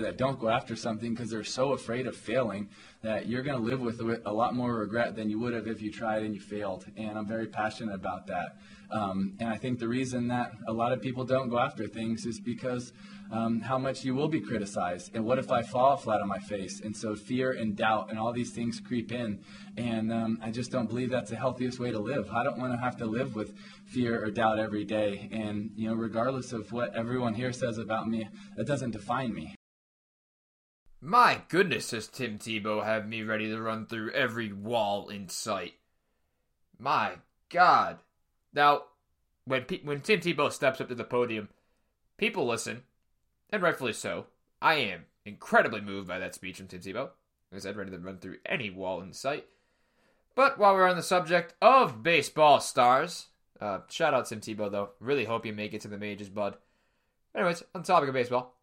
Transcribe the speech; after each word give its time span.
there 0.00 0.10
that 0.10 0.18
don't 0.18 0.38
go 0.38 0.48
after 0.48 0.76
something 0.76 1.14
because 1.14 1.30
they're 1.30 1.44
so 1.44 1.72
afraid 1.72 2.06
of 2.06 2.16
failing 2.16 2.68
that 3.02 3.26
you're 3.26 3.42
going 3.42 3.56
to 3.56 3.62
live 3.64 3.80
with 3.80 4.00
a 4.00 4.32
lot 4.32 4.54
more 4.54 4.74
regret 4.74 5.16
than 5.16 5.30
you 5.30 5.38
would 5.38 5.54
have 5.54 5.66
if 5.66 5.80
you 5.80 5.90
tried 5.90 6.22
and 6.22 6.34
you 6.34 6.40
failed. 6.40 6.84
And 6.96 7.18
I'm 7.18 7.26
very 7.26 7.46
passionate 7.46 7.94
about 7.94 8.26
that. 8.26 8.56
Um, 8.90 9.34
and 9.38 9.48
I 9.48 9.56
think 9.56 9.78
the 9.78 9.88
reason 9.88 10.28
that 10.28 10.52
a 10.66 10.72
lot 10.72 10.92
of 10.92 11.00
people 11.00 11.24
don't 11.24 11.48
go 11.48 11.58
after 11.58 11.86
things 11.86 12.26
is 12.26 12.40
because 12.40 12.92
um, 13.30 13.60
how 13.60 13.78
much 13.78 14.04
you 14.04 14.14
will 14.14 14.28
be 14.28 14.40
criticized. 14.40 15.12
And 15.14 15.24
what 15.24 15.38
if 15.38 15.52
I 15.52 15.62
fall 15.62 15.96
flat 15.96 16.20
on 16.20 16.28
my 16.28 16.40
face? 16.40 16.80
And 16.80 16.96
so 16.96 17.14
fear 17.14 17.52
and 17.52 17.76
doubt 17.76 18.10
and 18.10 18.18
all 18.18 18.32
these 18.32 18.50
things 18.50 18.80
creep 18.80 19.12
in. 19.12 19.38
And 19.76 20.12
um, 20.12 20.38
I 20.42 20.50
just 20.50 20.72
don't 20.72 20.88
believe 20.88 21.10
that's 21.10 21.30
the 21.30 21.36
healthiest 21.36 21.78
way 21.78 21.92
to 21.92 21.98
live. 21.98 22.28
I 22.30 22.42
don't 22.42 22.58
want 22.58 22.72
to 22.72 22.78
have 22.78 22.96
to 22.98 23.06
live 23.06 23.36
with 23.36 23.54
fear 23.86 24.22
or 24.22 24.30
doubt 24.30 24.58
every 24.58 24.84
day. 24.84 25.28
And, 25.30 25.70
you 25.76 25.88
know, 25.88 25.94
regardless 25.94 26.52
of 26.52 26.72
what 26.72 26.94
everyone 26.96 27.34
here 27.34 27.52
says 27.52 27.78
about 27.78 28.08
me, 28.08 28.28
that 28.56 28.66
doesn't 28.66 28.90
define 28.90 29.32
me. 29.32 29.54
My 31.02 31.40
goodness, 31.48 31.90
does 31.90 32.08
Tim 32.08 32.38
Tebow 32.38 32.84
have 32.84 33.08
me 33.08 33.22
ready 33.22 33.48
to 33.48 33.60
run 33.60 33.86
through 33.86 34.12
every 34.12 34.52
wall 34.52 35.08
in 35.08 35.30
sight? 35.30 35.74
My 36.78 37.14
God. 37.48 38.00
Now, 38.52 38.82
when 39.46 39.64
when 39.82 40.02
Tim 40.02 40.20
Tebow 40.20 40.52
steps 40.52 40.80
up 40.80 40.88
to 40.88 40.94
the 40.94 41.04
podium, 41.04 41.48
people 42.18 42.46
listen, 42.46 42.82
and 43.48 43.62
rightfully 43.62 43.94
so. 43.94 44.26
I 44.60 44.74
am 44.74 45.06
incredibly 45.24 45.80
moved 45.80 46.06
by 46.06 46.18
that 46.18 46.34
speech 46.34 46.58
from 46.58 46.66
Tim 46.66 46.80
Tebow. 46.80 47.10
As 47.50 47.64
I 47.64 47.70
said, 47.70 47.76
ready 47.76 47.90
to 47.92 47.98
run 47.98 48.18
through 48.18 48.36
any 48.44 48.68
wall 48.68 49.00
in 49.00 49.14
sight. 49.14 49.46
But 50.34 50.58
while 50.58 50.74
we're 50.74 50.88
on 50.88 50.96
the 50.96 51.02
subject 51.02 51.54
of 51.62 52.02
baseball 52.02 52.60
stars, 52.60 53.28
uh, 53.58 53.80
shout 53.88 54.12
out 54.12 54.26
Tim 54.26 54.40
Tebow 54.40 54.70
though. 54.70 54.90
Really 55.00 55.24
hope 55.24 55.46
you 55.46 55.54
make 55.54 55.72
it 55.72 55.80
to 55.80 55.88
the 55.88 55.96
majors, 55.96 56.28
bud. 56.28 56.56
Anyways, 57.34 57.62
on 57.74 57.80
the 57.80 57.86
topic 57.86 58.08
of 58.08 58.14
baseball, 58.14 58.54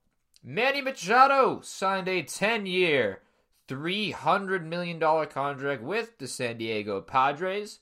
Manny 0.49 0.79
Machado 0.79 1.59
signed 1.61 2.07
a 2.07 2.23
10-year, 2.23 3.19
$300 3.67 4.63
million 4.63 4.97
contract 4.97 5.83
with 5.83 6.17
the 6.19 6.27
San 6.29 6.57
Diego 6.57 7.01
Padres 7.01 7.79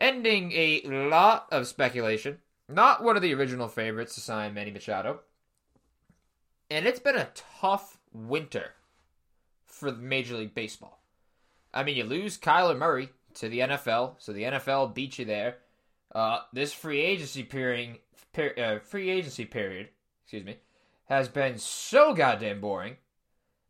ending 0.00 0.52
a 0.52 0.82
lot 0.82 1.48
of 1.50 1.66
speculation. 1.66 2.38
Not 2.68 3.02
one 3.02 3.16
of 3.16 3.22
the 3.22 3.34
original 3.34 3.66
favorites 3.66 4.14
to 4.14 4.20
sign 4.20 4.54
Manny 4.54 4.70
Machado. 4.70 5.22
And 6.70 6.86
it's 6.86 7.00
been 7.00 7.16
a 7.16 7.30
tough 7.60 7.98
winter 8.12 8.74
for 9.66 9.90
Major 9.90 10.36
League 10.36 10.54
Baseball. 10.54 11.00
I 11.74 11.82
mean, 11.82 11.96
you 11.96 12.04
lose 12.04 12.38
Kyler 12.38 12.78
Murray 12.78 13.08
to 13.34 13.48
the 13.48 13.58
NFL, 13.58 14.14
so 14.18 14.32
the 14.32 14.44
NFL 14.44 14.94
beat 14.94 15.18
you 15.18 15.24
there. 15.24 15.56
Uh, 16.14 16.38
this 16.52 16.72
free 16.72 17.00
agency 17.00 17.42
period, 17.42 17.98
per, 18.32 18.54
uh, 18.56 18.78
free 18.78 19.10
agency 19.10 19.44
period, 19.44 19.88
excuse 20.22 20.44
me, 20.44 20.58
has 21.08 21.28
been 21.28 21.58
so 21.58 22.12
goddamn 22.14 22.60
boring. 22.60 22.96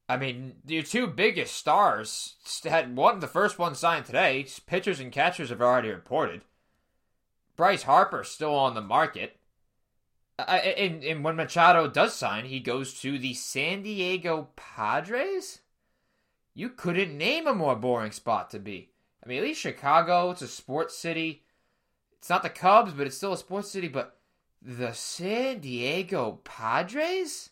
I 0.09 0.17
mean, 0.17 0.55
your 0.67 0.83
two 0.83 1.07
biggest 1.07 1.55
stars 1.55 2.37
had 2.65 2.97
one, 2.97 3.21
the 3.21 3.27
first 3.27 3.59
one 3.59 3.75
signed 3.75 4.07
today. 4.07 4.47
Pitchers 4.67 5.01
and 5.01 5.13
catchers 5.13 5.51
have 5.51 5.61
already 5.61 5.91
reported. 5.91 6.43
Bryce 7.57 7.83
Harper 7.83 8.25
still 8.25 8.55
on 8.55 8.75
the 8.75 8.81
market. 8.81 9.39
and, 10.39 11.05
and 11.05 11.25
when 11.25 11.37
Machado 11.37 11.89
does 11.89 12.15
sign, 12.15 12.47
he 12.47 12.61
goes 12.61 12.95
to 13.01 13.19
the 13.19 13.35
San 13.35 13.83
Diego 13.83 14.49
Padres? 14.57 15.61
You 16.55 16.71
couldn't 16.71 17.17
name 17.17 17.47
a 17.47 17.55
more 17.55 17.77
boring 17.77 18.13
spot 18.13 18.51
to 18.51 18.59
be. 18.59 18.91
I 19.23 19.29
mean, 19.29 19.39
at 19.39 19.45
least 19.45 19.61
Chicago, 19.61 20.31
it's 20.31 20.43
a 20.43 20.49
sports 20.49 20.97
city. 20.97 21.45
It's 22.19 22.31
not 22.31 22.43
the 22.43 22.51
Cubs, 22.51 22.93
but 22.93 23.07
it's 23.07 23.17
still 23.17 23.33
a 23.33 23.39
sports 23.39 23.71
city. 23.71 23.89
But 23.89 24.18
the 24.61 24.93
San 24.93 25.61
Diego 25.61 26.41
Padres? 26.45 27.51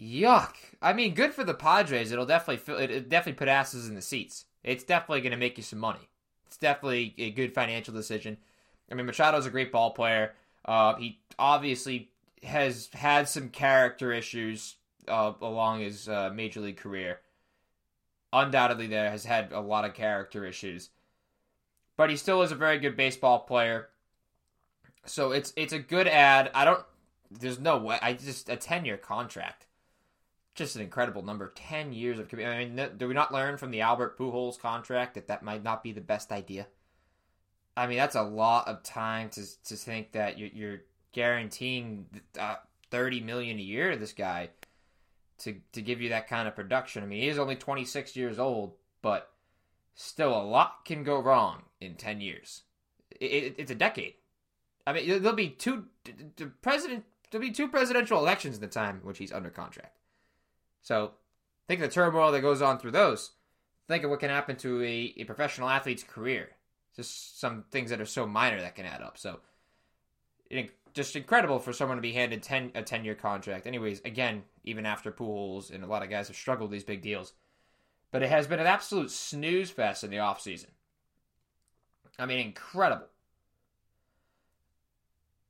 Yuck. 0.00 0.54
I 0.80 0.92
mean, 0.92 1.14
good 1.14 1.34
for 1.34 1.44
the 1.44 1.54
Padres. 1.54 2.10
It'll 2.10 2.26
definitely 2.26 2.56
fill, 2.56 2.78
it 2.78 3.08
definitely 3.08 3.38
put 3.38 3.48
asses 3.48 3.88
in 3.88 3.94
the 3.94 4.02
seats. 4.02 4.46
It's 4.64 4.84
definitely 4.84 5.20
going 5.20 5.32
to 5.32 5.38
make 5.38 5.56
you 5.56 5.62
some 5.62 5.78
money. 5.78 6.08
It's 6.46 6.56
definitely 6.56 7.14
a 7.18 7.30
good 7.30 7.54
financial 7.54 7.94
decision. 7.94 8.38
I 8.90 8.94
mean, 8.94 9.06
Machado's 9.06 9.46
a 9.46 9.50
great 9.50 9.70
ball 9.70 9.90
player. 9.90 10.32
Uh, 10.64 10.96
he 10.96 11.20
obviously 11.38 12.10
has 12.42 12.88
had 12.92 13.28
some 13.28 13.50
character 13.50 14.12
issues 14.12 14.76
uh, 15.06 15.32
along 15.40 15.80
his 15.80 16.08
uh, 16.08 16.30
major 16.34 16.60
league 16.60 16.76
career. 16.76 17.20
Undoubtedly, 18.32 18.86
there 18.86 19.10
has 19.10 19.24
had 19.24 19.52
a 19.52 19.60
lot 19.60 19.84
of 19.84 19.94
character 19.94 20.44
issues, 20.46 20.90
but 21.96 22.10
he 22.10 22.16
still 22.16 22.42
is 22.42 22.52
a 22.52 22.56
very 22.56 22.78
good 22.78 22.96
baseball 22.96 23.40
player. 23.40 23.89
So 25.06 25.32
it's 25.32 25.52
it's 25.56 25.72
a 25.72 25.78
good 25.78 26.06
ad. 26.06 26.50
I 26.54 26.64
don't. 26.64 26.84
There's 27.30 27.58
no 27.58 27.78
way. 27.78 27.98
I 28.02 28.14
just 28.14 28.48
a 28.48 28.56
ten 28.56 28.84
year 28.84 28.96
contract 28.96 29.66
just 30.60 30.76
an 30.76 30.82
incredible 30.82 31.22
number. 31.22 31.52
Ten 31.54 31.92
years 31.92 32.18
of 32.18 32.28
I 32.34 32.64
mean, 32.64 32.88
do 32.96 33.08
we 33.08 33.14
not 33.14 33.32
learn 33.32 33.56
from 33.56 33.70
the 33.70 33.80
Albert 33.80 34.18
Pujols 34.18 34.58
contract 34.58 35.14
that 35.14 35.28
that 35.28 35.42
might 35.42 35.62
not 35.62 35.82
be 35.82 35.92
the 35.92 36.00
best 36.00 36.32
idea? 36.32 36.66
I 37.76 37.86
mean, 37.86 37.96
that's 37.96 38.14
a 38.16 38.22
lot 38.22 38.68
of 38.68 38.82
time 38.82 39.30
to 39.30 39.42
to 39.64 39.76
think 39.76 40.12
that 40.12 40.38
you're, 40.38 40.50
you're 40.52 40.80
guaranteeing 41.12 42.06
uh, 42.38 42.56
thirty 42.90 43.20
million 43.20 43.58
a 43.58 43.62
year 43.62 43.92
to 43.92 43.96
this 43.96 44.12
guy 44.12 44.50
to 45.38 45.56
to 45.72 45.80
give 45.80 46.00
you 46.00 46.10
that 46.10 46.28
kind 46.28 46.46
of 46.46 46.54
production. 46.54 47.02
I 47.02 47.06
mean, 47.06 47.22
he 47.22 47.28
is 47.28 47.38
only 47.38 47.56
twenty 47.56 47.84
six 47.84 48.14
years 48.14 48.38
old, 48.38 48.74
but 49.02 49.30
still, 49.94 50.38
a 50.38 50.42
lot 50.42 50.84
can 50.84 51.04
go 51.04 51.20
wrong 51.20 51.62
in 51.80 51.94
ten 51.94 52.20
years. 52.20 52.64
It, 53.18 53.26
it, 53.26 53.54
it's 53.58 53.70
a 53.70 53.76
decade. 53.76 54.14
I 54.90 54.92
mean, 54.92 55.22
there'll 55.22 55.36
be 55.36 55.50
two 55.50 55.84
the 56.36 56.46
president. 56.62 57.04
There'll 57.30 57.46
be 57.46 57.52
two 57.52 57.68
presidential 57.68 58.18
elections 58.18 58.56
in 58.56 58.60
the 58.60 58.66
time 58.66 59.00
which 59.04 59.18
he's 59.18 59.32
under 59.32 59.50
contract. 59.50 59.96
So 60.82 61.12
think 61.68 61.80
of 61.80 61.88
the 61.88 61.94
turmoil 61.94 62.32
that 62.32 62.40
goes 62.40 62.60
on 62.60 62.78
through 62.78 62.90
those. 62.90 63.32
Think 63.86 64.02
of 64.02 64.10
what 64.10 64.18
can 64.20 64.30
happen 64.30 64.56
to 64.56 64.82
a, 64.82 65.14
a 65.18 65.24
professional 65.24 65.68
athlete's 65.68 66.02
career. 66.02 66.50
Just 66.96 67.38
some 67.38 67.64
things 67.70 67.90
that 67.90 68.00
are 68.00 68.06
so 68.06 68.26
minor 68.26 68.60
that 68.60 68.74
can 68.74 68.84
add 68.84 69.00
up. 69.00 69.16
So 69.16 69.38
just 70.92 71.14
incredible 71.14 71.60
for 71.60 71.72
someone 71.72 71.98
to 71.98 72.02
be 72.02 72.12
handed 72.12 72.42
10, 72.42 72.72
a 72.74 72.82
10 72.82 73.04
year 73.04 73.14
contract. 73.14 73.68
Anyways, 73.68 74.00
again, 74.04 74.42
even 74.64 74.86
after 74.86 75.12
Pujols 75.12 75.72
and 75.72 75.84
a 75.84 75.86
lot 75.86 76.02
of 76.02 76.10
guys 76.10 76.26
have 76.26 76.36
struggled 76.36 76.72
these 76.72 76.84
big 76.84 77.00
deals. 77.00 77.32
But 78.10 78.24
it 78.24 78.28
has 78.28 78.48
been 78.48 78.58
an 78.58 78.66
absolute 78.66 79.12
snooze 79.12 79.70
fest 79.70 80.02
in 80.02 80.10
the 80.10 80.16
offseason. 80.16 80.66
I 82.18 82.26
mean, 82.26 82.40
incredible. 82.40 83.06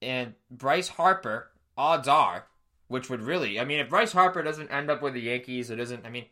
And 0.03 0.35
Bryce 0.51 0.89
Harper, 0.89 1.51
odds 1.77 2.09
are, 2.09 2.47
which 2.89 3.11
would 3.11 3.23
really, 3.23 3.61
I 3.61 3.65
mean, 3.65 3.81
if 3.81 3.91
Bryce 3.91 4.13
Harper 4.13 4.43
doesn't 4.43 4.71
end 4.71 4.91
up 4.91 5.03
with 5.03 5.15
the 5.15 5.21
Yankees, 5.21 5.71
it 5.71 5.77
doesn't, 5.77 6.07
I 6.07 6.11
mean, 6.11 6.25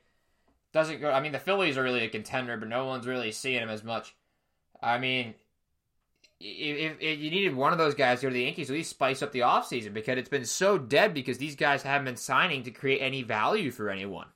doesn't 0.72 1.00
go, 1.00 1.10
I 1.10 1.20
mean, 1.20 1.32
the 1.32 1.38
Phillies 1.38 1.76
are 1.78 1.82
really 1.82 2.04
a 2.04 2.08
contender, 2.08 2.56
but 2.56 2.68
no 2.68 2.86
one's 2.86 3.06
really 3.06 3.32
seeing 3.32 3.62
him 3.62 3.68
as 3.68 3.84
much. 3.84 4.14
I 4.82 4.98
mean, 4.98 5.34
if, 6.40 6.96
if, 7.00 7.18
you 7.18 7.30
needed 7.30 7.54
one 7.54 7.72
of 7.72 7.78
those 7.78 7.94
guys 7.94 8.20
to 8.20 8.26
go 8.26 8.30
to 8.30 8.34
the 8.34 8.42
Yankees, 8.42 8.70
at 8.70 8.76
least 8.76 8.90
spice 8.90 9.22
up 9.22 9.32
the 9.32 9.40
offseason 9.40 9.92
because 9.92 10.18
it's 10.18 10.28
been 10.28 10.44
so 10.44 10.78
dead 10.78 11.14
because 11.14 11.38
these 11.38 11.56
guys 11.56 11.82
haven't 11.82 12.04
been 12.04 12.16
signing 12.16 12.62
to 12.62 12.70
create 12.70 13.00
any 13.00 13.22
value 13.22 13.70
for 13.70 13.90
anyone. 13.90 14.28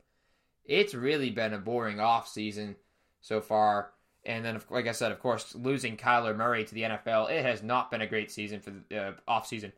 It's 0.65 0.94
really 0.94 1.31
been 1.31 1.53
a 1.53 1.59
boring 1.59 1.98
offseason 1.98 2.76
so 3.21 3.41
far. 3.41 3.91
And 4.25 4.44
then, 4.44 4.60
like 4.71 4.87
I 4.87 4.93
said, 4.93 5.10
of 5.10 5.19
course, 5.19 5.55
losing 5.55 5.97
Kyler 5.97 6.37
Murray 6.37 6.65
to 6.65 6.75
the 6.75 6.83
NFL, 6.83 7.31
it 7.31 7.44
has 7.44 7.62
not 7.62 7.91
been 7.91 8.03
a 8.03 8.06
great 8.06 8.31
season 8.31 8.60
for 8.60 8.71
the 8.71 8.97
uh, 8.97 9.12
offseason 9.28 9.72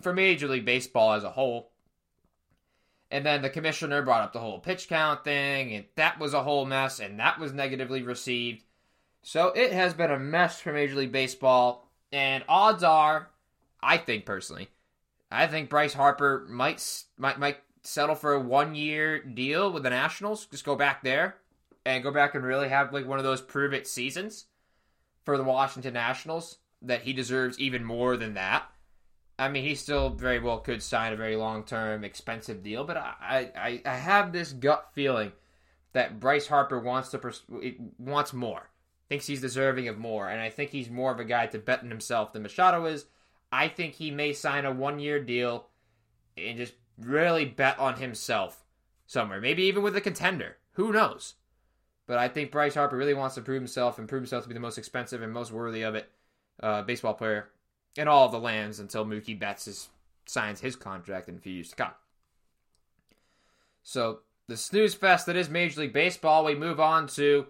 for 0.00 0.12
Major 0.12 0.48
League 0.48 0.64
Baseball 0.64 1.12
as 1.12 1.24
a 1.24 1.30
whole. 1.30 1.70
And 3.12 3.24
then 3.24 3.42
the 3.42 3.50
commissioner 3.50 4.02
brought 4.02 4.22
up 4.22 4.32
the 4.32 4.40
whole 4.40 4.58
pitch 4.58 4.88
count 4.88 5.24
thing, 5.24 5.72
and 5.74 5.84
that 5.96 6.18
was 6.18 6.34
a 6.34 6.42
whole 6.42 6.64
mess, 6.64 7.00
and 7.00 7.18
that 7.20 7.38
was 7.38 7.52
negatively 7.52 8.02
received. 8.02 8.64
So 9.22 9.48
it 9.48 9.72
has 9.72 9.94
been 9.94 10.10
a 10.10 10.18
mess 10.18 10.60
for 10.60 10.72
Major 10.72 10.96
League 10.96 11.12
Baseball, 11.12 11.88
and 12.12 12.44
odds 12.48 12.82
are, 12.82 13.30
I 13.82 13.98
think 13.98 14.26
personally, 14.26 14.68
I 15.30 15.46
think 15.46 15.70
Bryce 15.70 15.92
Harper 15.92 16.46
might 16.48 17.04
might 17.18 17.38
might 17.38 17.58
settle 17.82 18.14
for 18.14 18.34
a 18.34 18.40
one 18.40 18.74
year 18.74 19.22
deal 19.22 19.72
with 19.72 19.82
the 19.84 19.90
Nationals. 19.90 20.46
Just 20.46 20.64
go 20.64 20.74
back 20.74 21.02
there 21.02 21.36
and 21.84 22.02
go 22.02 22.10
back 22.10 22.34
and 22.34 22.44
really 22.44 22.68
have 22.68 22.92
like 22.92 23.06
one 23.06 23.18
of 23.18 23.24
those 23.24 23.40
prove 23.40 23.72
it 23.72 23.86
seasons 23.86 24.46
for 25.24 25.36
the 25.36 25.44
Washington 25.44 25.94
Nationals 25.94 26.58
that 26.82 27.02
he 27.02 27.12
deserves 27.12 27.58
even 27.58 27.84
more 27.84 28.16
than 28.16 28.34
that. 28.34 28.64
I 29.38 29.48
mean, 29.48 29.64
he 29.64 29.74
still 29.74 30.10
very 30.10 30.38
well 30.38 30.58
could 30.58 30.82
sign 30.82 31.12
a 31.12 31.16
very 31.16 31.36
long 31.36 31.64
term, 31.64 32.04
expensive 32.04 32.62
deal, 32.62 32.84
but 32.84 32.96
I, 32.98 33.50
I, 33.56 33.82
I 33.86 33.96
have 33.96 34.32
this 34.32 34.52
gut 34.52 34.90
feeling 34.92 35.32
that 35.92 36.20
Bryce 36.20 36.46
Harper 36.46 36.78
wants 36.78 37.08
to 37.10 37.18
pers- 37.18 37.44
wants 37.98 38.32
more, 38.32 38.68
thinks 39.08 39.26
he's 39.26 39.40
deserving 39.40 39.88
of 39.88 39.98
more, 39.98 40.28
and 40.28 40.40
I 40.40 40.50
think 40.50 40.70
he's 40.70 40.90
more 40.90 41.10
of 41.10 41.20
a 41.20 41.24
guy 41.24 41.46
to 41.46 41.58
bet 41.58 41.80
on 41.80 41.88
himself 41.88 42.32
than 42.32 42.42
Machado 42.42 42.84
is. 42.84 43.06
I 43.50 43.68
think 43.68 43.94
he 43.94 44.10
may 44.10 44.32
sign 44.34 44.64
a 44.66 44.72
one 44.72 44.98
year 44.98 45.22
deal 45.22 45.68
and 46.36 46.58
just 46.58 46.74
really 46.98 47.46
bet 47.46 47.78
on 47.78 47.96
himself 47.96 48.64
somewhere, 49.06 49.40
maybe 49.40 49.64
even 49.64 49.82
with 49.82 49.96
a 49.96 50.00
contender. 50.00 50.58
Who 50.72 50.92
knows? 50.92 51.34
But 52.10 52.18
I 52.18 52.26
think 52.26 52.50
Bryce 52.50 52.74
Harper 52.74 52.96
really 52.96 53.14
wants 53.14 53.36
to 53.36 53.40
prove 53.40 53.62
himself 53.62 54.00
and 54.00 54.08
prove 54.08 54.22
himself 54.22 54.42
to 54.42 54.48
be 54.48 54.54
the 54.54 54.58
most 54.58 54.78
expensive 54.78 55.22
and 55.22 55.32
most 55.32 55.52
worthy 55.52 55.82
of 55.82 55.94
it 55.94 56.10
uh, 56.60 56.82
baseball 56.82 57.14
player 57.14 57.50
in 57.96 58.08
all 58.08 58.26
of 58.26 58.32
the 58.32 58.40
lands 58.40 58.80
until 58.80 59.06
Mookie 59.06 59.38
Betts 59.38 59.68
is, 59.68 59.90
signs 60.26 60.60
his 60.60 60.74
contract 60.74 61.28
in 61.28 61.36
a 61.36 61.38
few 61.38 61.52
years 61.52 61.70
to 61.70 61.76
come. 61.76 61.92
So 63.84 64.22
the 64.48 64.56
snooze 64.56 64.92
fest 64.92 65.26
that 65.26 65.36
is 65.36 65.48
Major 65.48 65.82
League 65.82 65.92
Baseball, 65.92 66.44
we 66.44 66.56
move 66.56 66.80
on 66.80 67.06
to 67.10 67.46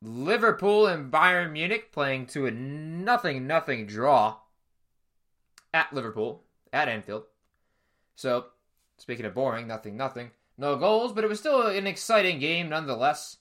Liverpool 0.00 0.86
and 0.86 1.12
Bayern 1.12 1.52
Munich 1.52 1.92
playing 1.92 2.28
to 2.28 2.46
a 2.46 2.50
nothing 2.50 3.46
nothing 3.46 3.84
draw 3.86 4.38
at 5.74 5.92
Liverpool 5.92 6.44
at 6.72 6.88
Anfield. 6.88 7.24
So, 8.14 8.46
speaking 8.96 9.26
of 9.26 9.34
boring, 9.34 9.66
nothing 9.66 9.98
nothing, 9.98 10.30
no 10.56 10.76
goals, 10.76 11.12
but 11.12 11.24
it 11.24 11.28
was 11.28 11.40
still 11.40 11.66
an 11.66 11.86
exciting 11.86 12.38
game 12.38 12.70
nonetheless. 12.70 13.36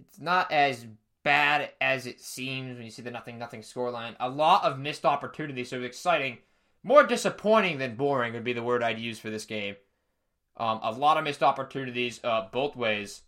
It's 0.00 0.20
not 0.20 0.50
as 0.52 0.86
bad 1.22 1.70
as 1.80 2.06
it 2.06 2.20
seems 2.20 2.76
when 2.76 2.84
you 2.84 2.90
see 2.90 3.02
the 3.02 3.10
nothing 3.10 3.38
nothing 3.38 3.60
scoreline. 3.60 4.14
A 4.20 4.28
lot 4.28 4.64
of 4.64 4.78
missed 4.78 5.04
opportunities, 5.04 5.70
so 5.70 5.76
it 5.76 5.80
was 5.80 5.88
exciting. 5.88 6.38
More 6.84 7.02
disappointing 7.02 7.78
than 7.78 7.96
boring 7.96 8.32
would 8.34 8.44
be 8.44 8.52
the 8.52 8.62
word 8.62 8.82
I'd 8.82 9.00
use 9.00 9.18
for 9.18 9.28
this 9.28 9.44
game. 9.44 9.74
Um, 10.56 10.78
a 10.82 10.92
lot 10.92 11.18
of 11.18 11.24
missed 11.24 11.42
opportunities 11.42 12.20
uh, 12.22 12.46
both 12.52 12.76
ways. 12.76 13.22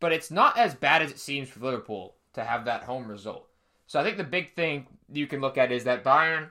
But 0.00 0.12
it's 0.12 0.32
not 0.32 0.58
as 0.58 0.74
bad 0.74 1.00
as 1.00 1.12
it 1.12 1.20
seems 1.20 1.48
for 1.48 1.60
Liverpool 1.60 2.16
to 2.32 2.42
have 2.42 2.64
that 2.64 2.82
home 2.82 3.06
result. 3.06 3.48
So 3.86 4.00
I 4.00 4.02
think 4.02 4.16
the 4.16 4.24
big 4.24 4.54
thing 4.54 4.88
you 5.12 5.28
can 5.28 5.40
look 5.40 5.56
at 5.56 5.70
is 5.70 5.84
that 5.84 6.02
Bayern 6.02 6.48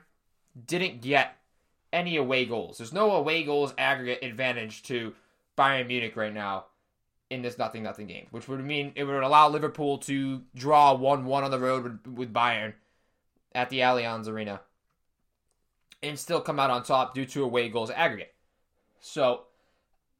didn't 0.66 1.02
get 1.02 1.36
any 1.92 2.16
away 2.16 2.46
goals. 2.46 2.78
There's 2.78 2.94
no 2.94 3.10
away 3.12 3.42
goals 3.42 3.74
aggregate 3.76 4.24
advantage 4.24 4.84
to 4.84 5.14
Bayern 5.56 5.86
Munich 5.86 6.16
right 6.16 6.32
now 6.32 6.64
in 7.30 7.42
this 7.42 7.58
nothing 7.58 7.82
nothing 7.82 8.06
game, 8.06 8.26
which 8.30 8.48
would 8.48 8.64
mean 8.64 8.92
it 8.94 9.04
would 9.04 9.22
allow 9.22 9.48
Liverpool 9.48 9.98
to 9.98 10.42
draw 10.54 10.94
one 10.94 11.24
one 11.24 11.44
on 11.44 11.50
the 11.50 11.58
road 11.58 11.82
with, 11.82 12.18
with 12.18 12.32
Bayern 12.32 12.74
at 13.54 13.70
the 13.70 13.80
Allianz 13.80 14.28
Arena 14.28 14.60
and 16.02 16.18
still 16.18 16.40
come 16.40 16.60
out 16.60 16.70
on 16.70 16.82
top 16.82 17.14
due 17.14 17.24
to 17.26 17.42
away 17.42 17.68
goals 17.68 17.90
aggregate. 17.90 18.34
So 19.00 19.44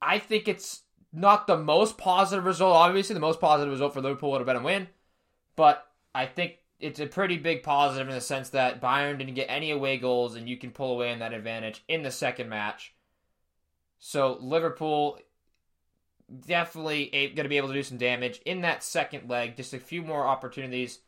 I 0.01 0.19
think 0.19 0.49
it's 0.49 0.83
not 1.13 1.47
the 1.47 1.57
most 1.57 1.97
positive 1.97 2.45
result. 2.45 2.75
Obviously, 2.75 3.15
the 3.15 3.21
most 3.21 3.41
positive 3.41 3.73
result 3.73 3.95
for 3.95 4.01
Liverpool 4.01 4.33
would 4.33 4.41
have 4.41 4.47
been 4.47 4.57
a 4.57 4.63
win, 4.63 4.89
but 5.55 5.87
I 6.15 6.27
think 6.27 6.59
it's 6.79 7.01
a 7.01 7.07
pretty 7.07 7.39
big 7.39 7.63
positive 7.63 8.09
in 8.09 8.15
the 8.15 8.21
sense 8.21 8.51
that 8.51 8.83
Bayern 8.83 9.19
didn't 9.19 9.35
get 9.35 9.47
any 9.49 9.71
away 9.71 9.97
goals, 9.99 10.35
and 10.35 10.49
you 10.49 10.57
can 10.57 10.71
pull 10.71 10.93
away 10.93 11.13
in 11.13 11.21
that 11.21 11.33
advantage 11.33 11.85
in 11.89 12.03
the 12.03 12.11
second 12.11 12.49
match. 12.49 12.95
So 13.99 14.39
Liverpool 14.41 15.19
definitely 16.47 17.11
going 17.13 17.45
to 17.45 17.49
be 17.49 17.57
able 17.57 17.69
to 17.69 17.75
do 17.75 17.83
some 17.83 17.99
damage 17.99 18.41
in 18.45 18.63
that 18.63 18.83
second 18.83 19.29
leg. 19.29 19.57
Just 19.57 19.75
a 19.75 19.79
few 19.79 20.03
more 20.03 20.27
opportunities. 20.27 21.01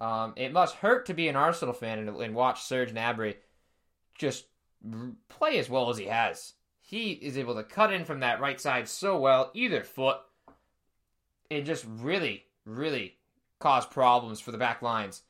Um, 0.00 0.32
it 0.36 0.52
must 0.52 0.76
hurt 0.76 1.06
to 1.06 1.14
be 1.14 1.28
an 1.28 1.36
Arsenal 1.36 1.74
fan 1.74 1.98
and, 1.98 2.08
and 2.08 2.34
watch 2.34 2.62
Serge 2.62 2.92
Gnabry 2.92 3.36
just 4.18 4.46
play 5.28 5.58
as 5.58 5.70
well 5.70 5.90
as 5.90 5.98
he 5.98 6.06
has. 6.06 6.54
He 6.80 7.12
is 7.12 7.38
able 7.38 7.54
to 7.54 7.62
cut 7.62 7.92
in 7.92 8.04
from 8.04 8.20
that 8.20 8.40
right 8.40 8.60
side 8.60 8.88
so 8.88 9.18
well, 9.18 9.50
either 9.54 9.82
foot, 9.82 10.18
and 11.50 11.64
just 11.64 11.84
really, 11.88 12.44
really 12.64 13.16
cause 13.58 13.86
problems 13.86 14.40
for 14.40 14.50
the 14.50 14.58
back 14.58 14.82
lines. 14.82 15.22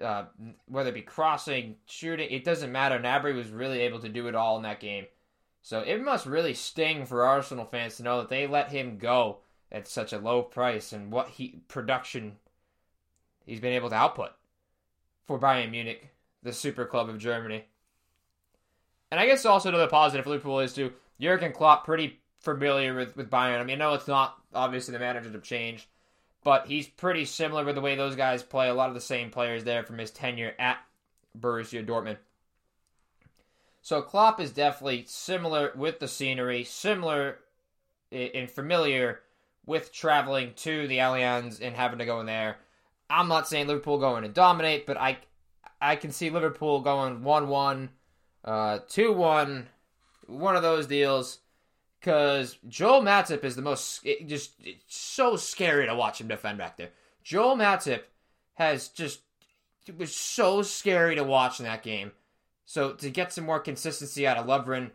Uh, 0.00 0.24
whether 0.66 0.90
it 0.90 0.94
be 0.94 1.00
crossing, 1.00 1.76
shooting, 1.86 2.28
it 2.30 2.44
doesn't 2.44 2.70
matter. 2.70 2.98
Gnabry 2.98 3.34
was 3.34 3.48
really 3.48 3.80
able 3.80 4.00
to 4.00 4.10
do 4.10 4.28
it 4.28 4.34
all 4.34 4.58
in 4.58 4.62
that 4.64 4.80
game. 4.80 5.06
So 5.66 5.80
it 5.80 6.00
must 6.00 6.26
really 6.26 6.54
sting 6.54 7.06
for 7.06 7.24
Arsenal 7.24 7.64
fans 7.64 7.96
to 7.96 8.04
know 8.04 8.18
that 8.18 8.28
they 8.28 8.46
let 8.46 8.70
him 8.70 8.98
go 8.98 9.38
at 9.72 9.88
such 9.88 10.12
a 10.12 10.18
low 10.18 10.40
price 10.40 10.92
and 10.92 11.10
what 11.10 11.26
he 11.26 11.58
production 11.66 12.36
he's 13.44 13.58
been 13.58 13.72
able 13.72 13.90
to 13.90 13.96
output 13.96 14.30
for 15.26 15.40
Bayern 15.40 15.72
Munich, 15.72 16.08
the 16.44 16.52
super 16.52 16.84
club 16.84 17.08
of 17.08 17.18
Germany. 17.18 17.64
And 19.10 19.18
I 19.18 19.26
guess 19.26 19.44
also 19.44 19.70
another 19.70 19.88
positive 19.88 20.22
for 20.22 20.30
Liverpool 20.30 20.60
is 20.60 20.72
to 20.74 20.92
Jurgen 21.20 21.50
Klopp 21.50 21.84
pretty 21.84 22.20
familiar 22.38 22.94
with, 22.94 23.16
with 23.16 23.28
Bayern. 23.28 23.58
I 23.58 23.64
mean, 23.64 23.82
I 23.82 23.84
know 23.86 23.94
it's 23.94 24.06
not 24.06 24.40
obviously 24.54 24.92
the 24.92 25.00
managers 25.00 25.32
have 25.32 25.42
changed, 25.42 25.86
but 26.44 26.68
he's 26.68 26.86
pretty 26.86 27.24
similar 27.24 27.64
with 27.64 27.74
the 27.74 27.80
way 27.80 27.96
those 27.96 28.14
guys 28.14 28.44
play. 28.44 28.68
A 28.68 28.74
lot 28.74 28.90
of 28.90 28.94
the 28.94 29.00
same 29.00 29.30
players 29.30 29.64
there 29.64 29.82
from 29.82 29.98
his 29.98 30.12
tenure 30.12 30.54
at 30.60 30.78
Borussia 31.36 31.84
Dortmund. 31.84 32.18
So 33.86 34.02
Klopp 34.02 34.40
is 34.40 34.50
definitely 34.50 35.04
similar 35.06 35.70
with 35.76 36.00
the 36.00 36.08
scenery, 36.08 36.64
similar 36.64 37.38
and 38.10 38.50
familiar 38.50 39.20
with 39.64 39.92
traveling 39.92 40.54
to 40.56 40.88
the 40.88 40.98
Allianz 40.98 41.60
and 41.62 41.76
having 41.76 42.00
to 42.00 42.04
go 42.04 42.18
in 42.18 42.26
there. 42.26 42.56
I'm 43.08 43.28
not 43.28 43.46
saying 43.46 43.68
Liverpool 43.68 43.98
going 43.98 44.24
and 44.24 44.34
dominate, 44.34 44.86
but 44.86 44.96
I 44.96 45.18
I 45.80 45.94
can 45.94 46.10
see 46.10 46.30
Liverpool 46.30 46.80
going 46.80 47.20
1-1, 47.20 47.90
uh, 48.44 48.80
2-1, 48.88 49.66
one 50.26 50.56
of 50.56 50.62
those 50.62 50.88
deals 50.88 51.38
because 52.00 52.58
Joel 52.66 53.02
Matip 53.02 53.44
is 53.44 53.54
the 53.54 53.62
most 53.62 54.04
it 54.04 54.26
just 54.26 54.54
it's 54.64 54.96
so 54.96 55.36
scary 55.36 55.86
to 55.86 55.94
watch 55.94 56.20
him 56.20 56.26
defend 56.26 56.58
back 56.58 56.76
there. 56.76 56.90
Joel 57.22 57.54
Matip 57.54 58.02
has 58.54 58.88
just 58.88 59.20
it 59.86 59.96
was 59.96 60.12
so 60.12 60.62
scary 60.62 61.14
to 61.14 61.22
watch 61.22 61.60
in 61.60 61.66
that 61.66 61.84
game. 61.84 62.10
So 62.66 62.92
to 62.92 63.10
get 63.10 63.32
some 63.32 63.46
more 63.46 63.60
consistency 63.60 64.26
out 64.26 64.36
of 64.36 64.46
Lovren 64.46 64.90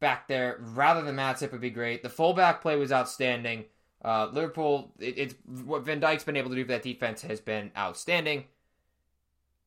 back 0.00 0.28
there 0.28 0.56
rather 0.60 1.02
than 1.02 1.16
Matip 1.16 1.52
would 1.52 1.60
be 1.60 1.70
great. 1.70 2.02
The 2.02 2.08
fullback 2.08 2.62
play 2.62 2.76
was 2.76 2.92
outstanding. 2.92 3.64
Uh, 4.04 4.28
Liverpool, 4.32 4.92
it, 4.98 5.18
it's 5.18 5.34
what 5.64 5.84
Van 5.84 6.00
Dijk's 6.00 6.24
been 6.24 6.36
able 6.36 6.50
to 6.50 6.56
do 6.56 6.64
for 6.64 6.72
that 6.72 6.82
defense 6.82 7.22
has 7.22 7.40
been 7.40 7.70
outstanding. 7.76 8.44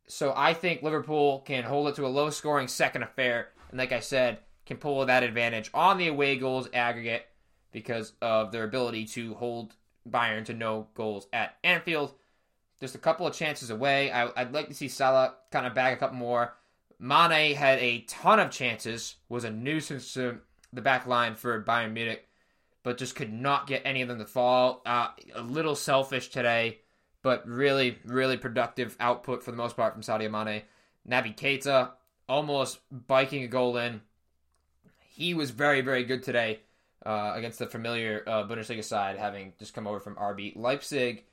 So 0.08 0.34
I 0.36 0.54
think 0.54 0.82
Liverpool 0.82 1.40
can 1.40 1.64
hold 1.64 1.90
it 1.90 1.96
to 1.96 2.06
a 2.06 2.08
low 2.08 2.30
scoring 2.30 2.68
second 2.68 3.04
affair, 3.04 3.50
and 3.70 3.78
like 3.78 3.92
I 3.92 4.00
said, 4.00 4.40
can 4.66 4.78
pull 4.78 5.06
that 5.06 5.24
advantage 5.24 5.70
on 5.74 5.98
the 5.98 6.08
away 6.08 6.38
goals 6.38 6.70
aggregate 6.74 7.26
because 7.72 8.14
of 8.22 8.52
their 8.52 8.64
ability 8.64 9.06
to 9.06 9.34
hold 9.36 9.74
Bayern 10.10 10.46
to 10.46 10.54
no 10.54 10.88
goals 10.96 11.28
at 11.34 11.58
Anfield. 11.64 12.14
Just 12.80 12.96
a 12.96 13.00
couple 13.00 13.26
of 13.26 13.34
chances 13.34 13.70
away. 13.70 14.12
I, 14.12 14.44
would 14.44 14.54
like 14.54 14.68
to 14.68 14.74
see 14.74 14.88
Salah 14.88 15.36
kind 15.52 15.66
of 15.66 15.74
bag 15.74 15.94
a 15.94 15.98
couple 15.98 16.18
more. 16.18 16.54
Mane 17.00 17.56
had 17.56 17.80
a 17.80 18.02
ton 18.02 18.40
of 18.40 18.52
chances, 18.52 19.16
was 19.30 19.44
a 19.44 19.52
nuisance 19.52 20.14
to 20.14 20.40
the 20.74 20.82
back 20.82 21.06
line 21.08 21.36
for 21.36 21.64
Bayern 21.64 21.94
Munich, 21.94 22.28
but 22.84 22.98
just 22.98 23.16
could 23.16 23.32
not 23.34 23.68
get 23.68 23.82
any 23.86 24.02
of 24.02 24.08
them 24.08 24.20
to 24.20 24.25
fall. 24.25 24.82
Uh, 24.86 25.10
a 25.34 25.42
little 25.42 25.75
selfish 25.75 26.30
today, 26.30 26.80
but 27.22 27.48
really, 27.48 27.98
really 28.06 28.38
productive 28.38 28.96
output 29.00 29.44
for 29.44 29.52
the 29.52 29.58
most 29.58 29.75
part 29.75 29.94
from 29.94 30.02
Sadio 30.02 30.30
Mane. 30.30 30.64
Naby 31.08 31.36
Keita 31.36 31.92
almost 32.28 32.80
biking 32.92 33.44
a 33.44 33.48
goal 33.48 33.78
in. 33.78 34.02
He 35.00 35.34
was 35.34 35.52
very, 35.52 35.82
very 35.82 36.04
good 36.04 36.24
today 36.24 36.60
uh, 37.06 37.34
against 37.36 37.60
the 37.60 37.68
familiar 37.68 38.24
uh, 38.28 38.44
Bundesliga 38.44 38.84
side, 38.84 39.18
having 39.18 39.54
just 39.60 39.74
come 39.74 39.88
over 39.88 40.00
from 40.00 40.16
RB 40.16 40.56
Leipzig. 40.56 41.24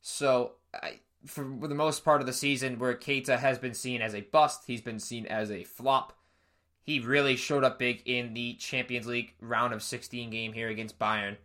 So 0.00 0.52
I, 0.72 1.00
for 1.24 1.42
the 1.42 1.74
most 1.74 2.04
part 2.04 2.20
of 2.20 2.26
the 2.26 2.32
season 2.32 2.78
where 2.78 2.94
Keita 2.94 3.38
has 3.38 3.58
been 3.58 3.74
seen 3.74 4.02
as 4.02 4.14
a 4.14 4.20
bust, 4.20 4.64
he's 4.66 4.80
been 4.80 4.98
seen 4.98 5.26
as 5.26 5.50
a 5.50 5.64
flop. 5.64 6.12
He 6.82 7.00
really 7.00 7.36
showed 7.36 7.64
up 7.64 7.78
big 7.78 8.02
in 8.04 8.34
the 8.34 8.54
Champions 8.54 9.06
League 9.06 9.34
round 9.40 9.74
of 9.74 9.82
16 9.82 10.30
game 10.30 10.52
here 10.52 10.68
against 10.68 10.98
Bayern. 10.98 11.36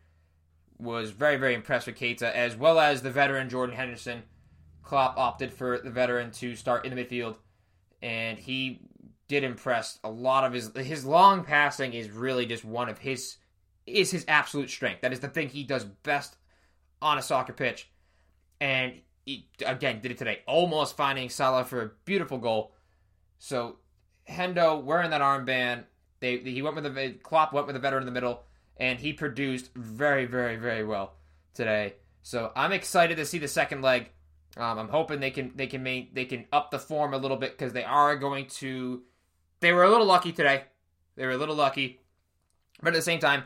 Was 0.78 1.12
very, 1.12 1.38
very 1.38 1.54
impressed 1.54 1.88
with 1.88 1.96
Keita, 1.98 2.32
as 2.32 2.56
well 2.56 2.80
as 2.80 3.02
the 3.02 3.12
veteran 3.12 3.50
Jordan 3.50 3.76
Henderson. 3.76 4.24
Klopp 4.84 5.18
opted 5.18 5.54
for 5.54 5.80
the 5.80 5.92
veteran 5.92 6.32
to 6.32 6.56
start 6.56 6.86
in 6.86 6.96
the 6.96 7.04
midfield, 7.04 7.36
and 8.02 8.38
he 8.38 8.82
did 9.28 9.44
impress. 9.44 10.00
A 10.04 10.10
lot 10.10 10.44
of 10.44 10.54
his 10.54 10.76
his 10.76 11.06
long 11.06 11.44
passing 11.44 11.94
is 11.94 12.10
really 12.10 12.46
just 12.46 12.66
one 12.66 12.90
of 12.90 12.98
his 12.98 13.38
is 13.86 14.12
his 14.12 14.26
absolute 14.28 14.70
strength. 14.70 15.02
That 15.02 15.14
is 15.14 15.20
the 15.20 15.28
thing 15.28 15.50
he 15.50 15.64
does 15.64 15.86
best 15.86 16.36
on 17.02 17.18
a 17.18 17.22
soccer 17.22 17.54
pitch, 17.54 17.90
and 18.60 18.94
he, 19.26 19.48
again, 19.66 20.00
did 20.02 20.12
it 20.12 20.18
today. 20.18 20.40
Almost 20.48 20.98
finding 20.98 21.30
Salah 21.30 21.64
for 21.64 21.82
a 21.82 21.92
beautiful 22.06 22.38
goal. 22.38 22.74
So 23.40 23.78
Hendo 24.30 24.84
wearing 24.84 25.12
that 25.12 25.22
armband. 25.22 25.84
They 26.20 26.38
he 26.38 26.62
went 26.62 26.76
with 26.76 26.84
the 26.84 27.14
Klopp 27.24 27.54
went 27.54 27.68
with 27.68 27.76
the 27.76 27.80
veteran 27.80 28.04
in 28.04 28.06
the 28.06 28.12
middle, 28.12 28.44
and 28.78 29.00
he 29.00 29.14
produced 29.14 29.72
very, 29.76 30.26
very, 30.26 30.56
very 30.56 30.84
well 30.84 31.14
today. 31.54 31.96
So 32.24 32.52
I'm 32.56 32.72
excited 32.72 33.18
to 33.18 33.26
see 33.26 33.40
the 33.40 33.48
second 33.48 33.82
leg. 33.82 34.10
Um, 34.58 34.78
I'm 34.78 34.90
hoping 34.90 35.20
they 35.20 35.32
can 35.32 35.54
they 35.56 35.68
can 35.68 35.82
make 35.82 36.14
they 36.14 36.26
can 36.26 36.46
up 36.52 36.72
the 36.72 36.80
form 36.80 37.14
a 37.14 37.18
little 37.18 37.38
bit 37.38 37.58
because 37.58 37.74
they 37.74 37.84
are 37.84 38.16
going 38.16 38.48
to. 38.48 39.02
They 39.60 39.74
were 39.74 39.84
a 39.84 39.90
little 39.90 40.06
lucky 40.06 40.32
today. 40.32 40.66
They 41.16 41.26
were 41.26 41.34
a 41.34 41.38
little 41.38 41.56
lucky, 41.56 42.02
but 42.82 42.90
at 42.90 42.96
the 42.96 43.02
same 43.02 43.20
time, 43.20 43.44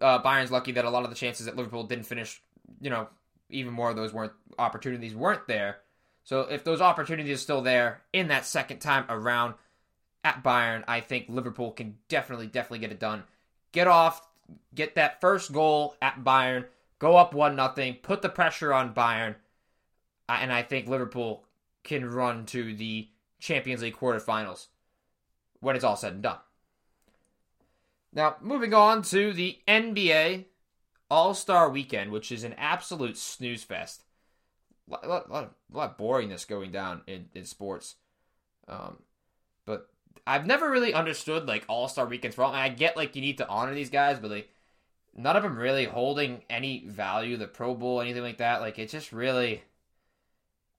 uh, 0.00 0.18
Bayern's 0.18 0.50
lucky 0.50 0.72
that 0.72 0.84
a 0.84 0.90
lot 0.90 1.04
of 1.04 1.10
the 1.10 1.16
chances 1.16 1.46
that 1.46 1.56
Liverpool 1.56 1.84
didn't 1.84 2.06
finish, 2.06 2.42
you 2.80 2.90
know, 2.90 3.08
even 3.52 3.72
more 3.72 3.90
of 3.90 3.96
those 3.96 4.12
weren't 4.12 4.32
opportunities 4.58 5.14
weren't 5.14 5.46
there. 5.46 5.78
So 6.24 6.42
if 6.42 6.64
those 6.64 6.80
opportunities 6.80 7.34
are 7.34 7.40
still 7.40 7.62
there 7.62 8.02
in 8.12 8.28
that 8.28 8.46
second 8.46 8.78
time 8.78 9.04
around 9.08 9.54
at 10.24 10.42
Bayern, 10.42 10.84
I 10.86 11.00
think 11.00 11.26
Liverpool 11.28 11.72
can 11.72 11.98
definitely, 12.08 12.46
definitely 12.46 12.78
get 12.78 12.92
it 12.92 13.00
done. 13.00 13.24
Get 13.72 13.88
off, 13.88 14.22
get 14.74 14.94
that 14.94 15.20
first 15.20 15.52
goal 15.52 15.96
at 16.00 16.22
Bayern, 16.22 16.66
go 16.98 17.16
up 17.16 17.34
one 17.34 17.56
nothing, 17.56 17.94
put 17.94 18.22
the 18.22 18.28
pressure 18.28 18.72
on 18.72 18.94
Bayern, 18.94 19.34
uh, 20.28 20.38
and 20.40 20.52
I 20.52 20.62
think 20.62 20.88
Liverpool 20.88 21.44
can 21.82 22.08
run 22.08 22.46
to 22.46 22.74
the 22.74 23.08
Champions 23.40 23.82
League 23.82 23.96
quarterfinals 23.96 24.68
when 25.60 25.74
it's 25.74 25.84
all 25.84 25.96
said 25.96 26.12
and 26.12 26.22
done. 26.22 26.38
Now, 28.12 28.36
moving 28.40 28.74
on 28.74 29.02
to 29.04 29.32
the 29.32 29.58
NBA 29.66 30.44
All 31.12 31.34
Star 31.34 31.68
Weekend, 31.68 32.10
which 32.10 32.32
is 32.32 32.42
an 32.42 32.54
absolute 32.54 33.18
snooze 33.18 33.62
fest. 33.62 34.02
A 34.90 35.06
lot, 35.06 35.30
lot, 35.30 35.52
a 35.70 35.76
lot 35.76 35.90
of 35.90 35.98
boringness 35.98 36.48
going 36.48 36.72
down 36.72 37.02
in, 37.06 37.26
in 37.34 37.44
sports. 37.44 37.96
Um, 38.66 38.96
but 39.66 39.90
I've 40.26 40.46
never 40.46 40.70
really 40.70 40.94
understood 40.94 41.46
like 41.46 41.66
All 41.68 41.86
Star 41.86 42.06
Weekends 42.06 42.38
all. 42.38 42.54
I 42.54 42.70
get 42.70 42.96
like 42.96 43.14
you 43.14 43.20
need 43.20 43.36
to 43.38 43.48
honor 43.48 43.74
these 43.74 43.90
guys, 43.90 44.20
but 44.20 44.30
like 44.30 44.48
none 45.14 45.36
of 45.36 45.42
them 45.42 45.58
really 45.58 45.84
holding 45.84 46.44
any 46.48 46.82
value. 46.86 47.36
The 47.36 47.46
Pro 47.46 47.74
Bowl, 47.74 48.00
anything 48.00 48.22
like 48.22 48.38
that. 48.38 48.62
Like 48.62 48.78
it 48.78 48.88
just 48.88 49.12
really, 49.12 49.62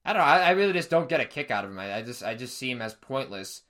I 0.04 0.12
don't 0.12 0.20
know. 0.20 0.26
I, 0.26 0.48
I 0.48 0.50
really 0.50 0.72
just 0.72 0.90
don't 0.90 1.08
get 1.08 1.20
a 1.20 1.26
kick 1.26 1.52
out 1.52 1.62
of 1.62 1.70
them. 1.70 1.78
I, 1.78 1.98
I 1.98 2.02
just 2.02 2.24
I 2.24 2.34
just 2.34 2.58
see 2.58 2.72
them 2.72 2.82
as 2.82 2.94
pointless 2.94 3.62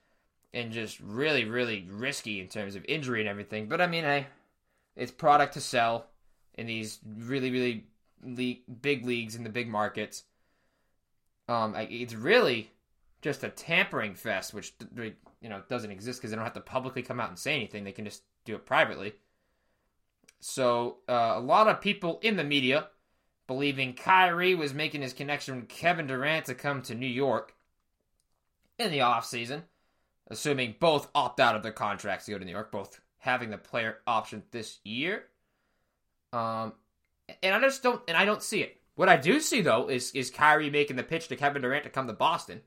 and 0.55 0.73
just 0.73 0.99
really 0.99 1.45
really 1.45 1.87
risky 1.91 2.41
in 2.41 2.49
terms 2.49 2.75
of 2.75 2.87
injury 2.89 3.21
and 3.21 3.29
everything. 3.29 3.67
But 3.69 3.83
I 3.83 3.87
mean, 3.87 4.05
hey, 4.05 4.29
it's 4.97 5.13
product 5.13 5.53
to 5.55 5.61
sell 5.61 6.07
in 6.55 6.67
these 6.67 6.99
really 7.19 7.51
really 7.51 7.87
big 8.81 9.05
leagues 9.05 9.35
in 9.35 9.45
the 9.45 9.51
big 9.51 9.69
markets. 9.69 10.25
Um, 11.49 11.75
it's 11.77 12.15
really 12.15 12.71
just 13.21 13.45
a 13.45 13.49
tampering 13.49 14.15
fest, 14.15 14.55
which 14.55 14.75
you 14.97 15.49
know 15.49 15.63
doesn't 15.69 15.91
exist 15.91 16.21
because 16.21 16.31
they 16.31 16.37
don't 16.37 16.45
have 16.45 16.55
to 16.55 16.61
publicly 16.61 17.03
come 17.03 17.21
out 17.21 17.29
and 17.29 17.39
say 17.39 17.55
anything. 17.55 17.85
They 17.85 17.93
can 17.93 18.05
just 18.05 18.23
do 18.45 18.55
it 18.55 18.67
privately. 18.67 19.15
So 20.41 20.99
uh, 21.09 21.33
a 21.37 21.41
lot 21.41 21.69
of 21.69 21.81
people 21.81 22.19
in 22.23 22.37
the 22.37 22.45
media 22.45 22.89
believing 23.47 23.95
Kyrie 23.95 24.55
was 24.55 24.75
making 24.75 25.03
his 25.03 25.13
connection 25.13 25.57
with 25.57 25.69
Kevin 25.69 26.07
Durant 26.07 26.47
to 26.47 26.55
come 26.55 26.83
to 26.83 26.95
New 26.95 27.07
York 27.07 27.55
in 28.79 28.91
the 28.91 28.99
offseason, 28.99 29.63
assuming 30.29 30.77
both 30.81 31.09
opt 31.15 31.41
out 31.41 31.57
of 31.57 31.63
their 31.63 31.73
contracts 31.73 32.27
to 32.27 32.33
go 32.33 32.39
to 32.39 32.45
New 32.45 32.53
York, 32.53 32.71
both 32.71 33.01
having 33.19 33.51
the 33.51 33.59
player 33.59 33.99
option 34.07 34.43
this 34.51 34.81
year. 34.85 35.25
Um, 36.35 36.73
and 37.43 37.55
I 37.55 37.61
just 37.61 37.83
don't, 37.83 38.03
and 38.09 38.17
I 38.17 38.25
don't 38.25 38.43
see 38.43 38.61
it. 38.61 38.81
What 38.97 39.09
I 39.09 39.17
do 39.17 39.41
see 39.41 39.61
though 39.61 39.89
is 39.89 40.13
is 40.13 40.31
Kyrie 40.31 40.71
making 40.71 40.97
the 40.97 41.03
pitch 41.03 41.29
to 41.29 41.37
Kevin 41.37 41.63
Durant 41.63 41.85
to 41.85 41.91
come 41.91 42.07
to 42.07 42.13
Boston. 42.13 42.63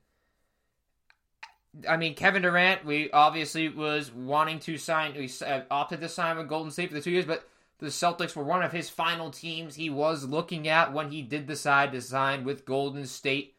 I 1.88 1.98
mean, 1.98 2.16
Kevin 2.16 2.42
Durant, 2.42 2.86
we 2.86 3.12
obviously 3.12 3.70
was 3.70 4.12
wanting 4.12 4.60
to 4.62 4.78
sign. 4.78 5.14
We 5.14 5.30
uh, 5.46 5.62
opted 5.70 6.02
to 6.02 6.10
sign 6.10 6.38
with 6.38 6.48
Golden 6.48 6.72
State 6.72 6.90
for 6.90 6.96
the 6.96 7.02
two 7.02 7.12
years, 7.12 7.26
but 7.26 7.48
the 7.80 7.88
Celtics 7.88 8.36
were 8.36 8.44
one 8.44 8.64
of 8.64 8.72
his 8.72 8.90
final 8.90 9.30
teams 9.30 9.76
he 9.76 9.90
was 9.90 10.26
looking 10.26 10.68
at 10.68 10.92
when 10.92 11.12
he 11.12 11.22
did 11.22 11.46
decide 11.46 11.92
to 11.92 12.02
sign 12.02 12.44
with 12.44 12.66
Golden 12.66 13.06
State. 13.06 13.56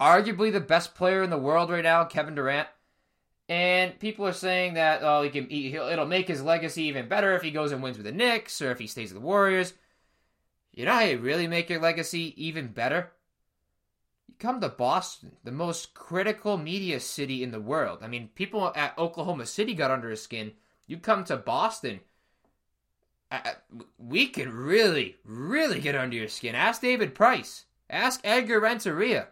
Arguably 0.00 0.50
the 0.50 0.60
best 0.60 0.94
player 0.94 1.22
in 1.22 1.30
the 1.30 1.38
world 1.38 1.70
right 1.70 1.84
now, 1.84 2.04
Kevin 2.04 2.34
Durant. 2.34 2.68
And 3.48 3.98
people 3.98 4.26
are 4.26 4.32
saying 4.32 4.74
that 4.74 5.00
oh, 5.02 5.22
he 5.22 5.30
can, 5.30 5.48
he, 5.48 5.74
it'll 5.74 6.06
make 6.06 6.28
his 6.28 6.42
legacy 6.42 6.84
even 6.84 7.08
better 7.08 7.34
if 7.34 7.42
he 7.42 7.50
goes 7.50 7.72
and 7.72 7.82
wins 7.82 7.98
with 7.98 8.06
the 8.06 8.12
Knicks 8.12 8.62
or 8.62 8.70
if 8.70 8.78
he 8.78 8.86
stays 8.86 9.12
with 9.12 9.20
the 9.20 9.26
Warriors. 9.26 9.74
You 10.72 10.86
know 10.86 10.92
how 10.92 11.00
you 11.00 11.18
really 11.18 11.46
make 11.46 11.68
your 11.68 11.80
legacy 11.80 12.34
even 12.42 12.68
better? 12.68 13.12
You 14.28 14.34
come 14.38 14.60
to 14.60 14.68
Boston, 14.68 15.32
the 15.44 15.52
most 15.52 15.94
critical 15.94 16.56
media 16.56 17.00
city 17.00 17.42
in 17.42 17.50
the 17.50 17.60
world. 17.60 17.98
I 18.02 18.08
mean, 18.08 18.30
people 18.34 18.72
at 18.74 18.98
Oklahoma 18.98 19.46
City 19.46 19.74
got 19.74 19.90
under 19.90 20.10
his 20.10 20.22
skin. 20.22 20.52
You 20.86 20.96
come 20.96 21.24
to 21.24 21.36
Boston 21.36 22.00
we 23.98 24.26
can 24.26 24.52
really, 24.52 25.16
really 25.24 25.80
get 25.80 25.96
under 25.96 26.16
your 26.16 26.28
skin. 26.28 26.54
Ask 26.54 26.80
David 26.80 27.14
Price. 27.14 27.64
Ask 27.88 28.20
Edgar 28.24 28.60
Renteria. 28.60 29.28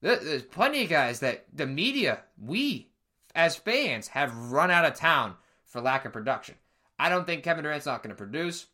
There's 0.00 0.42
plenty 0.42 0.84
of 0.84 0.90
guys 0.90 1.20
that 1.20 1.46
the 1.52 1.66
media, 1.66 2.20
we 2.38 2.90
as 3.34 3.56
fans, 3.56 4.08
have 4.08 4.52
run 4.52 4.70
out 4.70 4.84
of 4.84 4.94
town 4.94 5.34
for 5.64 5.80
lack 5.80 6.04
of 6.04 6.12
production. 6.12 6.54
I 6.98 7.08
don't 7.08 7.26
think 7.26 7.42
Kevin 7.42 7.64
Durant's 7.64 7.86
not 7.86 8.02
going 8.02 8.14
to 8.14 8.16
produce. 8.16 8.66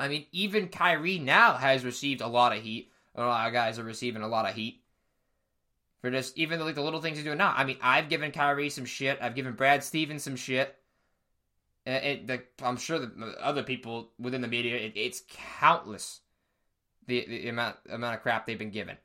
I 0.00 0.08
mean, 0.08 0.26
even 0.32 0.68
Kyrie 0.68 1.18
now 1.18 1.54
has 1.54 1.84
received 1.84 2.20
a 2.20 2.26
lot 2.26 2.56
of 2.56 2.62
heat. 2.62 2.90
A 3.14 3.22
lot 3.22 3.46
of 3.46 3.52
guys 3.52 3.78
are 3.78 3.84
receiving 3.84 4.22
a 4.22 4.28
lot 4.28 4.48
of 4.48 4.54
heat 4.54 4.82
for 6.00 6.10
just 6.10 6.38
even 6.38 6.60
like 6.60 6.74
the 6.74 6.82
little 6.82 7.00
things 7.00 7.16
he's 7.16 7.24
doing 7.24 7.38
now. 7.38 7.52
I 7.56 7.64
mean, 7.64 7.78
I've 7.82 8.08
given 8.08 8.30
Kyrie 8.30 8.70
some 8.70 8.84
shit. 8.84 9.18
I've 9.20 9.34
given 9.34 9.54
Brad 9.54 9.82
Stevens 9.82 10.22
some 10.22 10.36
shit. 10.36 10.74
It, 11.86 12.26
the, 12.26 12.42
I'm 12.62 12.76
sure 12.76 12.98
that 12.98 13.36
other 13.40 13.62
people 13.62 14.10
within 14.18 14.42
the 14.42 14.48
media, 14.48 14.76
it, 14.76 14.92
it's 14.94 15.22
countless 15.58 16.20
the, 17.06 17.24
the 17.26 17.48
amount 17.48 17.76
amount 17.88 18.14
of 18.14 18.22
crap 18.22 18.46
they've 18.46 18.58
been 18.58 18.70
given. 18.70 18.96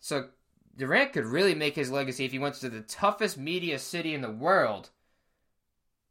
So 0.00 0.28
Durant 0.76 1.12
could 1.12 1.26
really 1.26 1.54
make 1.54 1.76
his 1.76 1.90
legacy 1.90 2.24
if 2.24 2.32
he 2.32 2.38
went 2.38 2.56
to 2.56 2.68
the 2.68 2.80
toughest 2.80 3.38
media 3.38 3.78
city 3.78 4.14
in 4.14 4.20
the 4.20 4.30
world. 4.30 4.90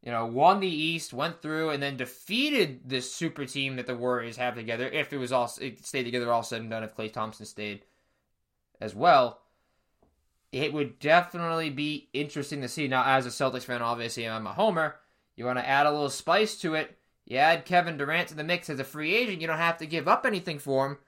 You 0.02 0.10
know, 0.12 0.26
won 0.26 0.60
the 0.60 0.68
East, 0.68 1.14
went 1.14 1.40
through, 1.40 1.70
and 1.70 1.82
then 1.82 1.96
defeated 1.96 2.80
this 2.84 3.12
super 3.12 3.46
team 3.46 3.76
that 3.76 3.86
the 3.86 3.96
Warriors 3.96 4.36
have 4.36 4.54
together. 4.54 4.86
If 4.86 5.12
it 5.12 5.18
was 5.18 5.32
all 5.32 5.50
it 5.60 5.84
stayed 5.84 6.04
together, 6.04 6.30
all 6.30 6.42
said 6.42 6.60
and 6.60 6.70
done, 6.70 6.82
if 6.82 6.94
Klay 6.94 7.10
Thompson 7.10 7.46
stayed 7.46 7.84
as 8.80 8.94
well, 8.94 9.40
it 10.52 10.72
would 10.72 10.98
definitely 10.98 11.70
be 11.70 12.08
interesting 12.12 12.60
to 12.60 12.68
see. 12.68 12.86
Now, 12.86 13.04
as 13.04 13.24
a 13.24 13.30
Celtics 13.30 13.64
fan, 13.64 13.80
obviously 13.82 14.28
I'm 14.28 14.46
a 14.46 14.52
homer. 14.52 14.96
You 15.36 15.46
want 15.46 15.58
to 15.58 15.68
add 15.68 15.86
a 15.86 15.90
little 15.90 16.10
spice 16.10 16.56
to 16.60 16.74
it. 16.74 16.98
You 17.24 17.38
add 17.38 17.64
Kevin 17.64 17.96
Durant 17.96 18.28
to 18.28 18.34
the 18.34 18.44
mix 18.44 18.68
as 18.68 18.78
a 18.78 18.84
free 18.84 19.16
agent. 19.16 19.40
You 19.40 19.46
don't 19.46 19.56
have 19.56 19.78
to 19.78 19.86
give 19.86 20.06
up 20.06 20.26
anything 20.26 20.58
for 20.58 20.86
him. 20.86 20.98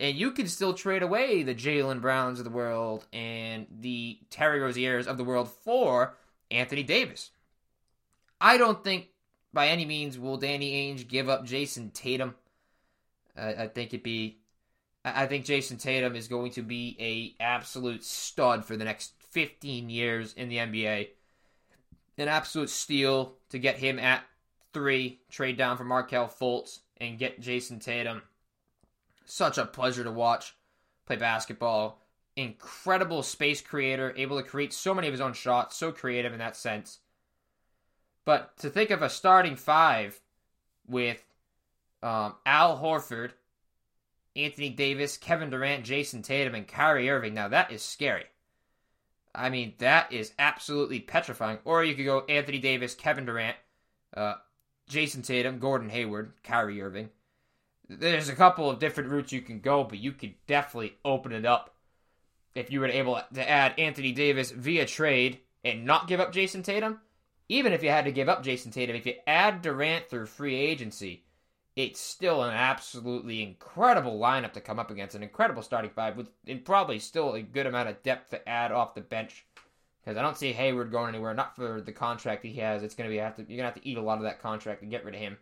And 0.00 0.16
you 0.16 0.32
can 0.32 0.48
still 0.48 0.74
trade 0.74 1.02
away 1.02 1.42
the 1.42 1.54
Jalen 1.54 2.00
Browns 2.00 2.38
of 2.38 2.44
the 2.44 2.50
world 2.50 3.06
and 3.12 3.66
the 3.80 4.18
Terry 4.30 4.60
Rozier's 4.60 5.06
of 5.06 5.16
the 5.16 5.24
world 5.24 5.48
for 5.48 6.16
Anthony 6.50 6.82
Davis. 6.82 7.30
I 8.40 8.56
don't 8.56 8.82
think 8.82 9.08
by 9.52 9.68
any 9.68 9.84
means 9.84 10.18
will 10.18 10.38
Danny 10.38 10.72
Ainge 10.72 11.06
give 11.06 11.28
up 11.28 11.44
Jayson 11.44 11.92
Tatum. 11.92 12.34
I 13.36 13.66
think 13.66 13.90
it'd 13.90 14.02
be. 14.02 14.38
I 15.04 15.26
think 15.26 15.46
Jayson 15.46 15.78
Tatum 15.78 16.14
is 16.14 16.28
going 16.28 16.52
to 16.52 16.62
be 16.62 16.96
a 17.00 17.42
absolute 17.42 18.04
stud 18.04 18.64
for 18.64 18.76
the 18.76 18.84
next 18.84 19.14
15 19.30 19.90
years 19.90 20.32
in 20.34 20.48
the 20.48 20.58
NBA 20.58 21.08
an 22.18 22.28
absolute 22.28 22.70
steal 22.70 23.34
to 23.50 23.58
get 23.58 23.76
him 23.76 23.98
at 23.98 24.22
three, 24.72 25.20
trade 25.30 25.56
down 25.56 25.76
for 25.76 25.84
Markelle 25.84 26.28
Fultz, 26.28 26.80
and 26.98 27.18
get 27.18 27.40
Jayson 27.40 27.80
Tatum. 27.80 28.22
Such 29.34 29.56
a 29.56 29.64
pleasure 29.64 30.04
to 30.04 30.10
watch 30.10 30.54
play 31.06 31.16
basketball. 31.16 32.02
Incredible 32.36 33.22
space 33.22 33.62
creator, 33.62 34.12
able 34.14 34.36
to 34.36 34.46
create 34.46 34.74
so 34.74 34.92
many 34.92 35.08
of 35.08 35.14
his 35.14 35.22
own 35.22 35.32
shots, 35.32 35.74
so 35.74 35.90
creative 35.90 36.34
in 36.34 36.38
that 36.40 36.54
sense. 36.54 36.98
But 38.26 38.54
to 38.58 38.68
think 38.68 38.90
of 38.90 39.00
a 39.00 39.08
starting 39.08 39.56
five 39.56 40.20
with 40.86 41.24
um, 42.02 42.34
Al 42.44 42.76
Horford, 42.76 43.30
Anthony 44.36 44.68
Davis, 44.68 45.16
Kevin 45.16 45.48
Durant, 45.48 45.86
Jayson 45.86 46.20
Tatum, 46.20 46.54
and 46.54 46.68
Kyrie 46.68 47.08
Irving, 47.08 47.32
now 47.32 47.48
that 47.48 47.72
is 47.72 47.80
scary. 47.80 48.26
I 49.34 49.48
mean, 49.48 49.72
that 49.78 50.12
is 50.12 50.34
absolutely 50.38 51.00
petrifying. 51.00 51.56
Or 51.64 51.82
you 51.82 51.94
could 51.94 52.04
go 52.04 52.26
Anthony 52.28 52.58
Davis, 52.58 52.94
Kevin 52.94 53.24
Durant, 53.24 53.56
uh, 54.14 54.34
Jayson 54.90 55.22
Tatum, 55.22 55.58
Gordon 55.58 55.88
Hayward, 55.88 56.34
Kyrie 56.44 56.82
Irving. 56.82 57.08
There's 57.98 58.28
a 58.28 58.34
couple 58.34 58.70
of 58.70 58.78
different 58.78 59.10
routes 59.10 59.32
you 59.32 59.42
can 59.42 59.60
go, 59.60 59.84
but 59.84 59.98
you 59.98 60.12
could 60.12 60.34
definitely 60.46 60.96
open 61.04 61.32
it 61.32 61.44
up 61.44 61.74
if 62.54 62.70
you 62.70 62.80
were 62.80 62.86
able 62.86 63.20
to 63.34 63.50
add 63.50 63.78
Anthony 63.78 64.12
Davis 64.12 64.50
via 64.50 64.86
trade 64.86 65.40
and 65.64 65.84
not 65.84 66.08
give 66.08 66.20
up 66.20 66.32
Jayson 66.32 66.62
Tatum. 66.62 67.00
Even 67.48 67.72
if 67.72 67.82
you 67.82 67.90
had 67.90 68.04
to 68.04 68.12
give 68.12 68.28
up 68.28 68.42
Jayson 68.42 68.72
Tatum, 68.72 68.96
if 68.96 69.06
you 69.06 69.14
add 69.26 69.62
Durant 69.62 70.08
through 70.08 70.26
free 70.26 70.56
agency, 70.56 71.24
it's 71.76 72.00
still 72.00 72.42
an 72.42 72.52
absolutely 72.52 73.42
incredible 73.42 74.18
lineup 74.18 74.52
to 74.52 74.60
come 74.60 74.78
up 74.78 74.90
against, 74.90 75.14
an 75.14 75.22
incredible 75.22 75.62
starting 75.62 75.90
five 75.90 76.16
with 76.16 76.28
and 76.46 76.64
probably 76.64 76.98
still 76.98 77.34
a 77.34 77.42
good 77.42 77.66
amount 77.66 77.88
of 77.88 78.02
depth 78.02 78.30
to 78.30 78.48
add 78.48 78.72
off 78.72 78.94
the 78.94 79.00
bench. 79.00 79.44
Because 80.02 80.18
I 80.18 80.22
don't 80.22 80.36
see 80.36 80.52
Hayward 80.52 80.90
going 80.90 81.14
anywhere, 81.14 81.32
not 81.32 81.54
for 81.54 81.80
the 81.80 81.92
contract 81.92 82.44
he 82.44 82.54
has. 82.54 82.82
It's 82.82 82.94
gonna 82.94 83.08
be 83.08 83.18
have 83.18 83.36
to 83.36 83.44
you're 83.48 83.56
gonna 83.56 83.70
have 83.70 83.80
to 83.80 83.88
eat 83.88 83.96
a 83.96 84.02
lot 84.02 84.18
of 84.18 84.24
that 84.24 84.42
contract 84.42 84.80
to 84.80 84.86
get 84.86 85.04
rid 85.04 85.14
of 85.14 85.20
him. 85.20 85.38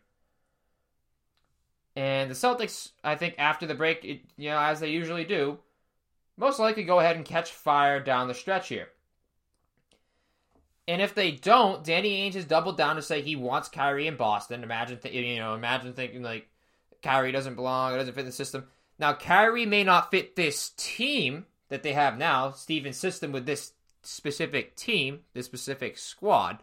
And 1.96 2.30
the 2.30 2.34
Celtics, 2.34 2.90
I 3.02 3.16
think, 3.16 3.34
after 3.38 3.66
the 3.66 3.74
break, 3.74 4.04
it, 4.04 4.20
you 4.36 4.50
know, 4.50 4.58
as 4.58 4.80
they 4.80 4.90
usually 4.90 5.24
do, 5.24 5.58
most 6.36 6.58
likely 6.58 6.84
go 6.84 7.00
ahead 7.00 7.16
and 7.16 7.24
catch 7.24 7.50
fire 7.50 8.00
down 8.00 8.28
the 8.28 8.34
stretch 8.34 8.68
here. 8.68 8.88
And 10.88 11.02
if 11.02 11.14
they 11.14 11.30
don't, 11.30 11.84
Danny 11.84 12.18
Ainge 12.18 12.34
has 12.34 12.44
doubled 12.44 12.76
down 12.76 12.96
to 12.96 13.02
say 13.02 13.20
he 13.20 13.36
wants 13.36 13.68
Kyrie 13.68 14.06
in 14.06 14.16
Boston. 14.16 14.64
Imagine, 14.64 14.98
th- 14.98 15.14
you 15.14 15.38
know, 15.38 15.54
imagine 15.54 15.92
thinking 15.92 16.22
like 16.22 16.48
Kyrie 17.02 17.32
doesn't 17.32 17.54
belong, 17.54 17.94
it 17.94 17.98
doesn't 17.98 18.14
fit 18.14 18.24
the 18.24 18.32
system. 18.32 18.66
Now, 18.98 19.14
Kyrie 19.14 19.66
may 19.66 19.84
not 19.84 20.10
fit 20.10 20.36
this 20.36 20.70
team 20.76 21.46
that 21.68 21.82
they 21.82 21.92
have 21.92 22.18
now, 22.18 22.50
Stevens' 22.50 22.96
system 22.96 23.32
with 23.32 23.46
this 23.46 23.72
specific 24.02 24.76
team, 24.76 25.20
this 25.32 25.46
specific 25.46 25.96
squad, 25.96 26.62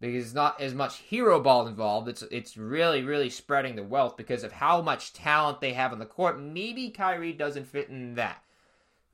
because 0.00 0.24
it's 0.26 0.34
not 0.34 0.60
as 0.60 0.74
much 0.74 0.98
hero 0.98 1.40
ball 1.40 1.66
involved. 1.66 2.08
It's 2.08 2.22
it's 2.30 2.56
really 2.56 3.02
really 3.02 3.30
spreading 3.30 3.76
the 3.76 3.82
wealth 3.82 4.16
because 4.16 4.44
of 4.44 4.52
how 4.52 4.82
much 4.82 5.12
talent 5.12 5.60
they 5.60 5.72
have 5.72 5.92
on 5.92 5.98
the 5.98 6.06
court. 6.06 6.40
Maybe 6.40 6.90
Kyrie 6.90 7.32
doesn't 7.32 7.66
fit 7.66 7.88
in 7.88 8.14
that. 8.14 8.42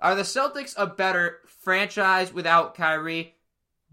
Are 0.00 0.14
the 0.14 0.22
Celtics 0.22 0.74
a 0.76 0.86
better 0.86 1.38
franchise 1.46 2.32
without 2.32 2.74
Kyrie? 2.74 3.36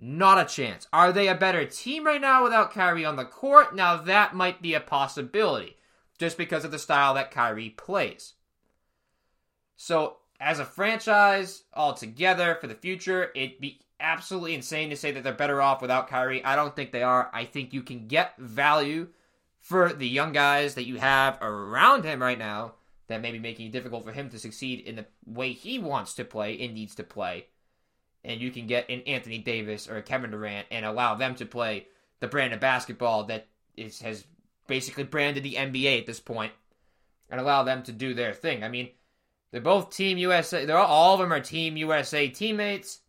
Not 0.02 0.40
a 0.40 0.46
chance. 0.46 0.88
Are 0.92 1.12
they 1.12 1.28
a 1.28 1.36
better 1.36 1.66
team 1.66 2.06
right 2.06 2.22
now 2.22 2.44
without 2.44 2.74
Kyrie 2.74 3.06
on 3.06 3.18
the 3.18 3.26
court? 3.26 3.76
Now 3.76 3.98
that 3.98 4.34
might 4.34 4.62
be 4.62 4.74
a 4.74 4.80
possibility, 4.80 5.78
just 6.18 6.38
because 6.38 6.66
of 6.66 6.72
the 6.72 6.80
style 6.80 7.14
that 7.14 7.32
Kyrie 7.32 7.70
plays. 7.70 8.34
So, 9.76 10.18
as 10.40 10.60
a 10.60 10.66
franchise 10.66 11.64
altogether 11.74 12.58
for 12.60 12.68
the 12.68 12.76
future, 12.76 13.30
it'd 13.36 13.60
be 13.60 13.82
absolutely 14.00 14.56
insane 14.56 14.90
to 14.90 14.96
say 14.96 15.12
that 15.12 15.24
they're 15.24 15.34
better 15.34 15.62
off 15.62 15.82
without 15.82 16.08
Kyrie. 16.08 16.44
I 16.44 16.56
don't 16.56 16.76
think 16.76 16.92
they 16.92 17.04
are. 17.04 17.30
I 17.34 17.46
think 17.46 17.74
you 17.74 17.84
can 17.84 18.08
get 18.08 18.38
value 18.38 19.08
for 19.60 19.94
the 19.94 20.08
young 20.08 20.32
guys 20.32 20.76
that 20.76 20.86
you 20.86 20.98
have 20.98 21.38
around 21.42 22.06
him 22.06 22.22
right 22.22 22.40
now 22.40 22.74
that 23.08 23.22
may 23.22 23.32
be 23.32 23.40
making 23.40 23.68
it 23.68 23.72
difficult 23.72 24.06
for 24.06 24.12
him 24.12 24.30
to 24.30 24.40
succeed 24.40 24.82
in 24.82 24.96
the 24.96 25.06
way 25.26 25.52
he 25.52 25.80
wants 25.80 26.14
to 26.16 26.24
play 26.24 26.60
and 26.60 26.74
needs 26.74 26.96
to 26.96 27.04
play. 27.04 27.48
And 28.24 28.40
you 28.40 28.52
can 28.52 28.68
get 28.68 28.90
an 28.90 29.02
Anthony 29.02 29.40
Davis 29.40 29.88
or 29.90 29.98
a 29.98 30.02
Kevin 30.02 30.32
Durant 30.32 30.68
and 30.72 30.86
allow 30.86 31.16
them 31.16 31.36
to 31.36 31.46
play 31.46 31.88
the 32.20 32.28
brand 32.28 32.54
of 32.54 32.60
basketball 32.60 33.26
that 33.26 33.48
is 33.76 34.02
has 34.02 34.26
basically 34.68 35.06
branded 35.06 35.44
the 35.44 35.56
NBA 35.56 36.00
at 36.00 36.06
this 36.06 36.20
point 36.20 36.52
and 37.30 37.40
allow 37.40 37.64
them 37.64 37.84
to 37.84 37.92
do 37.92 38.14
their 38.14 38.34
thing. 38.34 38.64
I 38.64 38.70
mean, 38.70 38.90
they're 39.52 39.62
both 39.62 39.96
Team 39.96 40.18
USA. 40.18 40.66
They're 40.66 40.78
all, 40.78 40.88
all 40.88 41.14
of 41.16 41.20
them 41.20 41.34
are 41.34 41.40
Team 41.40 41.78
USA 41.78 42.28
teammates. 42.28 43.00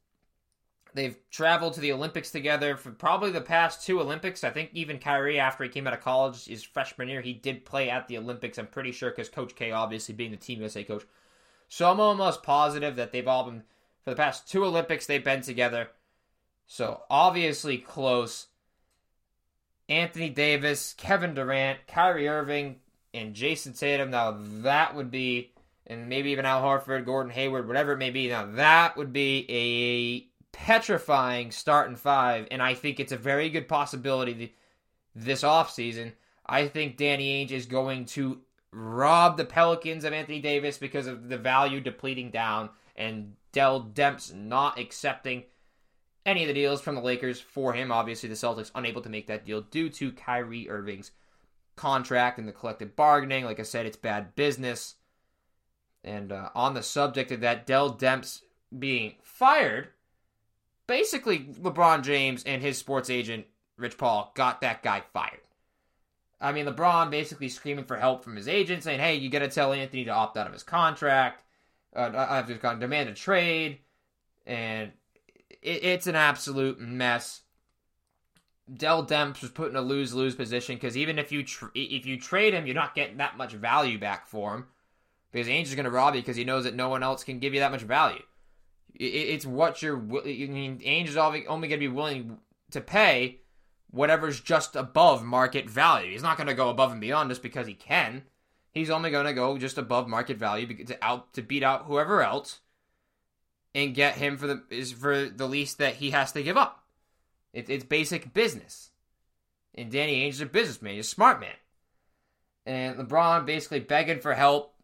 They've 0.92 1.16
traveled 1.30 1.74
to 1.74 1.80
the 1.80 1.92
Olympics 1.92 2.30
together 2.30 2.76
for 2.76 2.90
probably 2.90 3.30
the 3.30 3.40
past 3.40 3.86
two 3.86 4.00
Olympics. 4.00 4.42
I 4.42 4.50
think 4.50 4.70
even 4.72 4.98
Kyrie, 4.98 5.38
after 5.38 5.62
he 5.62 5.70
came 5.70 5.86
out 5.86 5.94
of 5.94 6.00
college, 6.00 6.46
his 6.46 6.64
freshman 6.64 7.08
year, 7.08 7.20
he 7.20 7.32
did 7.32 7.64
play 7.64 7.88
at 7.90 8.08
the 8.08 8.18
Olympics. 8.18 8.58
I'm 8.58 8.66
pretty 8.66 8.90
sure 8.92 9.10
because 9.10 9.28
Coach 9.28 9.54
K, 9.54 9.70
obviously 9.70 10.14
being 10.14 10.32
the 10.32 10.36
Team 10.36 10.58
USA 10.58 10.82
coach. 10.82 11.04
So 11.68 11.90
I'm 11.90 12.00
almost 12.00 12.42
positive 12.42 12.96
that 12.96 13.12
they've 13.12 13.28
all 13.28 13.44
been, 13.44 13.62
for 14.02 14.10
the 14.10 14.16
past 14.16 14.48
two 14.48 14.64
Olympics, 14.64 15.06
they've 15.06 15.22
been 15.22 15.42
together. 15.42 15.90
So 16.66 17.02
obviously 17.08 17.78
close. 17.78 18.48
Anthony 19.88 20.28
Davis, 20.28 20.94
Kevin 20.96 21.34
Durant, 21.34 21.86
Kyrie 21.86 22.28
Irving, 22.28 22.76
and 23.14 23.34
Jayson 23.34 23.74
Tatum. 23.78 24.10
Now 24.10 24.36
that 24.62 24.96
would 24.96 25.10
be, 25.10 25.52
and 25.86 26.08
maybe 26.08 26.30
even 26.30 26.46
Al 26.46 26.62
Horford, 26.62 27.04
Gordon 27.04 27.32
Hayward, 27.32 27.68
whatever 27.68 27.92
it 27.92 27.98
may 27.98 28.10
be. 28.10 28.28
Now 28.28 28.46
that 28.46 28.96
would 28.96 29.12
be 29.12 29.46
a 29.48 30.29
petrifying 30.52 31.50
starting 31.50 31.96
five, 31.96 32.46
and 32.50 32.62
I 32.62 32.74
think 32.74 33.00
it's 33.00 33.12
a 33.12 33.16
very 33.16 33.50
good 33.50 33.68
possibility 33.68 34.54
this 35.14 35.42
offseason. 35.42 36.12
I 36.46 36.68
think 36.68 36.96
Danny 36.96 37.44
Ainge 37.46 37.52
is 37.52 37.66
going 37.66 38.06
to 38.06 38.40
rob 38.72 39.36
the 39.36 39.44
Pelicans 39.44 40.04
of 40.04 40.12
Anthony 40.12 40.40
Davis 40.40 40.78
because 40.78 41.06
of 41.06 41.28
the 41.28 41.38
value 41.38 41.80
depleting 41.80 42.30
down 42.30 42.70
and 42.96 43.34
Dell 43.52 43.82
Demps 43.82 44.34
not 44.34 44.78
accepting 44.78 45.44
any 46.26 46.42
of 46.42 46.48
the 46.48 46.54
deals 46.54 46.80
from 46.80 46.94
the 46.94 47.00
Lakers 47.00 47.40
for 47.40 47.72
him. 47.72 47.90
Obviously, 47.90 48.28
the 48.28 48.34
Celtics 48.34 48.70
unable 48.74 49.02
to 49.02 49.08
make 49.08 49.26
that 49.26 49.44
deal 49.44 49.62
due 49.62 49.88
to 49.90 50.12
Kyrie 50.12 50.68
Irving's 50.68 51.10
contract 51.76 52.38
and 52.38 52.46
the 52.46 52.52
collective 52.52 52.94
bargaining. 52.94 53.44
Like 53.44 53.58
I 53.58 53.64
said, 53.64 53.86
it's 53.86 53.96
bad 53.96 54.34
business. 54.34 54.96
And 56.04 56.30
uh, 56.32 56.50
on 56.54 56.74
the 56.74 56.82
subject 56.82 57.32
of 57.32 57.40
that, 57.40 57.66
Dell 57.66 57.94
Demps 57.94 58.42
being 58.78 59.14
fired 59.22 59.88
basically 60.90 61.38
LeBron 61.38 62.02
James 62.02 62.42
and 62.42 62.60
his 62.60 62.76
sports 62.76 63.08
agent 63.08 63.46
Rich 63.78 63.96
Paul 63.96 64.32
got 64.34 64.60
that 64.60 64.82
guy 64.82 65.04
fired. 65.12 65.38
I 66.40 66.50
mean, 66.50 66.66
LeBron 66.66 67.12
basically 67.12 67.48
screaming 67.48 67.84
for 67.84 67.96
help 67.96 68.24
from 68.24 68.34
his 68.34 68.48
agent, 68.48 68.82
saying, 68.82 68.98
"Hey, 68.98 69.14
you 69.14 69.30
got 69.30 69.38
to 69.38 69.48
tell 69.48 69.72
Anthony 69.72 70.04
to 70.04 70.10
opt 70.10 70.36
out 70.36 70.48
of 70.48 70.52
his 70.52 70.64
contract. 70.64 71.44
Uh, 71.94 72.10
I 72.14 72.36
have 72.36 72.48
just 72.48 72.60
got 72.60 72.74
to 72.74 72.80
demand 72.80 73.08
a 73.08 73.14
trade," 73.14 73.78
and 74.46 74.90
it, 75.62 75.84
it's 75.84 76.08
an 76.08 76.16
absolute 76.16 76.80
mess. 76.80 77.42
Dell 78.72 79.06
Demps 79.06 79.42
was 79.42 79.50
put 79.50 79.70
in 79.70 79.76
a 79.76 79.80
lose 79.80 80.12
lose 80.12 80.34
position 80.34 80.74
because 80.74 80.96
even 80.96 81.20
if 81.20 81.30
you 81.30 81.44
tr- 81.44 81.66
if 81.74 82.04
you 82.04 82.18
trade 82.18 82.52
him, 82.52 82.66
you're 82.66 82.74
not 82.74 82.96
getting 82.96 83.18
that 83.18 83.36
much 83.36 83.52
value 83.52 83.98
back 83.98 84.26
for 84.26 84.56
him 84.56 84.66
because 85.30 85.46
Ainge 85.46 85.64
is 85.64 85.74
going 85.76 85.84
to 85.84 85.90
rob 85.90 86.16
you 86.16 86.20
because 86.20 86.36
he 86.36 86.44
knows 86.44 86.64
that 86.64 86.74
no 86.74 86.88
one 86.88 87.04
else 87.04 87.22
can 87.22 87.38
give 87.38 87.54
you 87.54 87.60
that 87.60 87.70
much 87.70 87.82
value. 87.82 88.22
It's 88.94 89.46
what 89.46 89.82
you're. 89.82 89.96
I 89.96 90.24
mean, 90.24 90.80
Ainge 90.84 91.08
is 91.08 91.16
only 91.16 91.42
going 91.42 91.70
to 91.70 91.76
be 91.78 91.88
willing 91.88 92.38
to 92.70 92.80
pay 92.80 93.40
whatever's 93.90 94.40
just 94.40 94.76
above 94.76 95.24
market 95.24 95.68
value. 95.68 96.12
He's 96.12 96.22
not 96.22 96.36
going 96.36 96.46
to 96.46 96.54
go 96.54 96.68
above 96.68 96.92
and 96.92 97.00
beyond 97.00 97.30
just 97.30 97.42
because 97.42 97.66
he 97.66 97.74
can. 97.74 98.22
He's 98.72 98.90
only 98.90 99.10
going 99.10 99.26
to 99.26 99.32
go 99.32 99.58
just 99.58 99.78
above 99.78 100.08
market 100.08 100.36
value 100.36 100.84
to 100.84 100.96
out 101.02 101.32
to 101.34 101.42
beat 101.42 101.62
out 101.62 101.86
whoever 101.86 102.22
else 102.22 102.60
and 103.74 103.94
get 103.94 104.16
him 104.16 104.36
for 104.36 104.46
the 104.46 104.62
is 104.70 104.92
for 104.92 105.28
the 105.28 105.46
least 105.46 105.78
that 105.78 105.96
he 105.96 106.10
has 106.10 106.32
to 106.32 106.42
give 106.42 106.56
up. 106.56 106.84
It, 107.52 107.68
it's 107.68 107.84
basic 107.84 108.32
business. 108.32 108.90
And 109.74 109.90
Danny 109.90 110.24
Ainge 110.24 110.30
is 110.34 110.40
a 110.40 110.46
businessman. 110.46 110.94
He's 110.94 111.06
a 111.06 111.10
smart 111.10 111.40
man. 111.40 111.54
And 112.66 112.96
LeBron 112.96 113.46
basically 113.46 113.80
begging 113.80 114.20
for 114.20 114.34
help. 114.34 114.74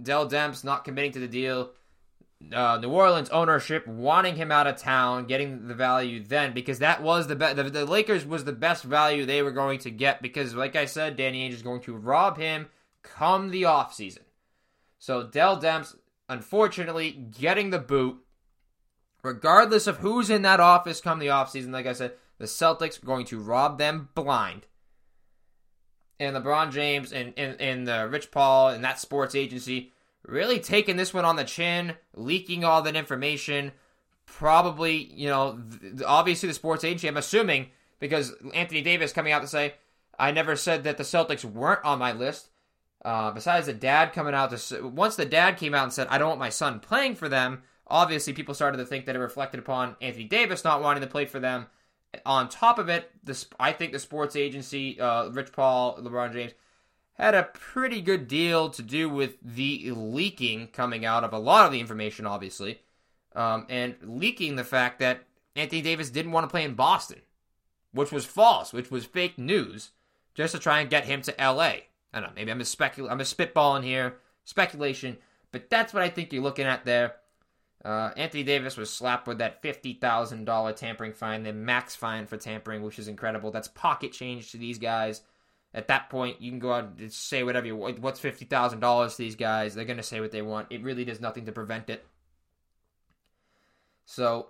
Dell 0.00 0.28
Demps 0.28 0.64
not 0.64 0.84
committing 0.84 1.12
to 1.12 1.20
the 1.20 1.28
deal 1.28 1.70
uh, 2.52 2.78
New 2.80 2.90
Orleans 2.90 3.30
ownership 3.30 3.86
wanting 3.86 4.36
him 4.36 4.52
out 4.52 4.66
of 4.66 4.76
town, 4.76 5.26
getting 5.26 5.66
the 5.66 5.74
value 5.74 6.22
then 6.22 6.54
because 6.54 6.78
that 6.78 7.02
was 7.02 7.26
the 7.26 7.36
best. 7.36 7.56
The, 7.56 7.64
the, 7.64 7.84
Lakers 7.84 8.24
was 8.24 8.44
the 8.44 8.52
best 8.52 8.84
value 8.84 9.26
they 9.26 9.42
were 9.42 9.50
going 9.50 9.80
to 9.80 9.90
get 9.90 10.22
because, 10.22 10.54
like 10.54 10.76
I 10.76 10.84
said, 10.84 11.16
Danny 11.16 11.48
Ainge 11.48 11.54
is 11.54 11.62
going 11.62 11.80
to 11.82 11.96
rob 11.96 12.38
him 12.38 12.68
come 13.02 13.50
the 13.50 13.62
offseason. 13.62 14.22
So 14.98 15.24
Dell 15.24 15.60
Demps, 15.60 15.96
unfortunately, 16.28 17.10
getting 17.12 17.70
the 17.70 17.78
boot, 17.78 18.18
regardless 19.22 19.86
of 19.86 19.98
who's 19.98 20.30
in 20.30 20.42
that 20.42 20.60
office 20.60 21.00
come 21.00 21.18
the 21.18 21.26
offseason. 21.26 21.72
Like 21.72 21.86
I 21.86 21.92
said, 21.92 22.14
the 22.38 22.46
Celtics 22.46 23.02
are 23.02 23.06
going 23.06 23.26
to 23.26 23.40
rob 23.40 23.78
them 23.78 24.10
blind. 24.14 24.66
And 26.20 26.36
LeBron 26.36 26.72
James 26.72 27.12
and, 27.12 27.32
and, 27.36 27.60
and 27.60 27.86
the 27.86 28.08
Rich 28.08 28.30
Paul 28.30 28.70
and 28.70 28.82
that 28.84 28.98
sports 28.98 29.34
agency 29.34 29.92
really 30.24 30.60
taking 30.60 30.96
this 30.96 31.14
one 31.14 31.24
on 31.24 31.36
the 31.36 31.44
chin, 31.44 31.94
leaking 32.14 32.64
all 32.64 32.82
that 32.82 32.96
information. 32.96 33.72
Probably, 34.26 34.96
you 35.14 35.28
know, 35.28 35.60
obviously 36.06 36.48
the 36.48 36.54
sports 36.54 36.84
agency, 36.84 37.08
I'm 37.08 37.16
assuming, 37.16 37.68
because 37.98 38.34
Anthony 38.54 38.82
Davis 38.82 39.12
coming 39.12 39.32
out 39.32 39.42
to 39.42 39.48
say, 39.48 39.74
I 40.18 40.32
never 40.32 40.56
said 40.56 40.84
that 40.84 40.98
the 40.98 41.04
Celtics 41.04 41.44
weren't 41.44 41.84
on 41.84 41.98
my 41.98 42.12
list. 42.12 42.50
Uh, 43.04 43.30
besides 43.30 43.66
the 43.66 43.72
dad 43.72 44.12
coming 44.12 44.34
out 44.34 44.50
to 44.50 44.88
once 44.88 45.14
the 45.14 45.24
dad 45.24 45.56
came 45.56 45.72
out 45.72 45.84
and 45.84 45.92
said 45.92 46.08
I 46.10 46.18
don't 46.18 46.30
want 46.30 46.40
my 46.40 46.48
son 46.48 46.80
playing 46.80 47.14
for 47.14 47.28
them, 47.28 47.62
obviously 47.86 48.32
people 48.32 48.54
started 48.54 48.78
to 48.78 48.84
think 48.84 49.06
that 49.06 49.14
it 49.14 49.20
reflected 49.20 49.60
upon 49.60 49.94
Anthony 50.00 50.24
Davis 50.24 50.64
not 50.64 50.82
wanting 50.82 51.02
to 51.02 51.06
play 51.06 51.24
for 51.24 51.38
them. 51.38 51.66
On 52.26 52.48
top 52.48 52.78
of 52.78 52.88
it, 52.88 53.10
this 53.22 53.46
I 53.60 53.72
think 53.72 53.92
the 53.92 54.00
sports 54.00 54.34
agency, 54.34 55.00
uh, 55.00 55.28
Rich 55.28 55.52
Paul, 55.52 55.98
LeBron 56.02 56.32
James, 56.32 56.52
had 57.18 57.34
a 57.34 57.44
pretty 57.44 58.00
good 58.00 58.28
deal 58.28 58.70
to 58.70 58.82
do 58.82 59.08
with 59.08 59.36
the 59.42 59.90
leaking 59.90 60.68
coming 60.68 61.04
out 61.04 61.24
of 61.24 61.32
a 61.32 61.38
lot 61.38 61.66
of 61.66 61.72
the 61.72 61.80
information, 61.80 62.26
obviously, 62.26 62.80
um, 63.34 63.66
and 63.68 63.96
leaking 64.02 64.56
the 64.56 64.64
fact 64.64 65.00
that 65.00 65.24
Anthony 65.56 65.82
Davis 65.82 66.10
didn't 66.10 66.32
want 66.32 66.44
to 66.44 66.50
play 66.50 66.62
in 66.64 66.74
Boston, 66.74 67.20
which 67.92 68.12
was 68.12 68.24
false, 68.24 68.72
which 68.72 68.90
was 68.90 69.04
fake 69.04 69.38
news, 69.38 69.90
just 70.34 70.54
to 70.54 70.60
try 70.60 70.80
and 70.80 70.90
get 70.90 71.06
him 71.06 71.20
to 71.22 71.34
LA. 71.38 71.72
I 72.12 72.20
don't 72.20 72.22
know, 72.22 72.32
maybe 72.36 72.52
I'm 72.52 72.60
a 72.60 72.64
specul- 72.64 73.10
I'm 73.10 73.20
a 73.20 73.24
spitballing 73.24 73.82
here, 73.82 74.18
speculation, 74.44 75.18
but 75.50 75.68
that's 75.68 75.92
what 75.92 76.02
I 76.02 76.08
think 76.08 76.32
you're 76.32 76.42
looking 76.42 76.66
at 76.66 76.84
there. 76.84 77.16
Uh, 77.84 78.10
Anthony 78.16 78.42
Davis 78.42 78.76
was 78.76 78.90
slapped 78.90 79.26
with 79.26 79.38
that 79.38 79.62
$50,000 79.62 80.76
tampering 80.76 81.12
fine, 81.12 81.42
the 81.42 81.52
max 81.52 81.94
fine 81.94 82.26
for 82.26 82.36
tampering, 82.36 82.82
which 82.82 82.98
is 82.98 83.08
incredible. 83.08 83.50
That's 83.50 83.68
pocket 83.68 84.12
change 84.12 84.50
to 84.50 84.56
these 84.56 84.78
guys. 84.78 85.22
At 85.74 85.88
that 85.88 86.08
point, 86.08 86.40
you 86.40 86.50
can 86.50 86.58
go 86.58 86.72
out 86.72 86.98
and 86.98 87.12
say 87.12 87.42
whatever 87.42 87.66
you 87.66 87.76
want. 87.76 87.98
What's 87.98 88.20
fifty 88.20 88.44
thousand 88.44 88.80
dollars 88.80 89.16
to 89.16 89.22
these 89.22 89.36
guys? 89.36 89.74
They're 89.74 89.84
gonna 89.84 90.02
say 90.02 90.20
what 90.20 90.32
they 90.32 90.42
want. 90.42 90.68
It 90.70 90.82
really 90.82 91.04
does 91.04 91.20
nothing 91.20 91.46
to 91.46 91.52
prevent 91.52 91.90
it. 91.90 92.06
So, 94.06 94.48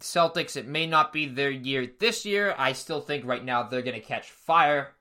Celtics, 0.00 0.56
it 0.56 0.68
may 0.68 0.86
not 0.86 1.12
be 1.12 1.26
their 1.26 1.50
year 1.50 1.90
this 1.98 2.24
year. 2.24 2.54
I 2.56 2.72
still 2.72 3.00
think 3.00 3.24
right 3.24 3.44
now 3.44 3.64
they're 3.64 3.82
gonna 3.82 4.00
catch 4.00 4.30
fire. 4.30 4.94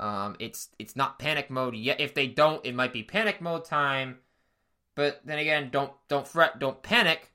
Um, 0.00 0.36
it's 0.38 0.70
it's 0.78 0.96
not 0.96 1.18
panic 1.18 1.50
mode 1.50 1.76
yet. 1.76 2.00
If 2.00 2.14
they 2.14 2.26
don't, 2.26 2.64
it 2.64 2.74
might 2.74 2.92
be 2.92 3.02
panic 3.02 3.42
mode 3.42 3.66
time. 3.66 4.18
But 4.94 5.20
then 5.24 5.38
again, 5.38 5.68
don't 5.70 5.92
don't 6.08 6.26
fret, 6.26 6.58
don't 6.58 6.82
panic 6.82 7.33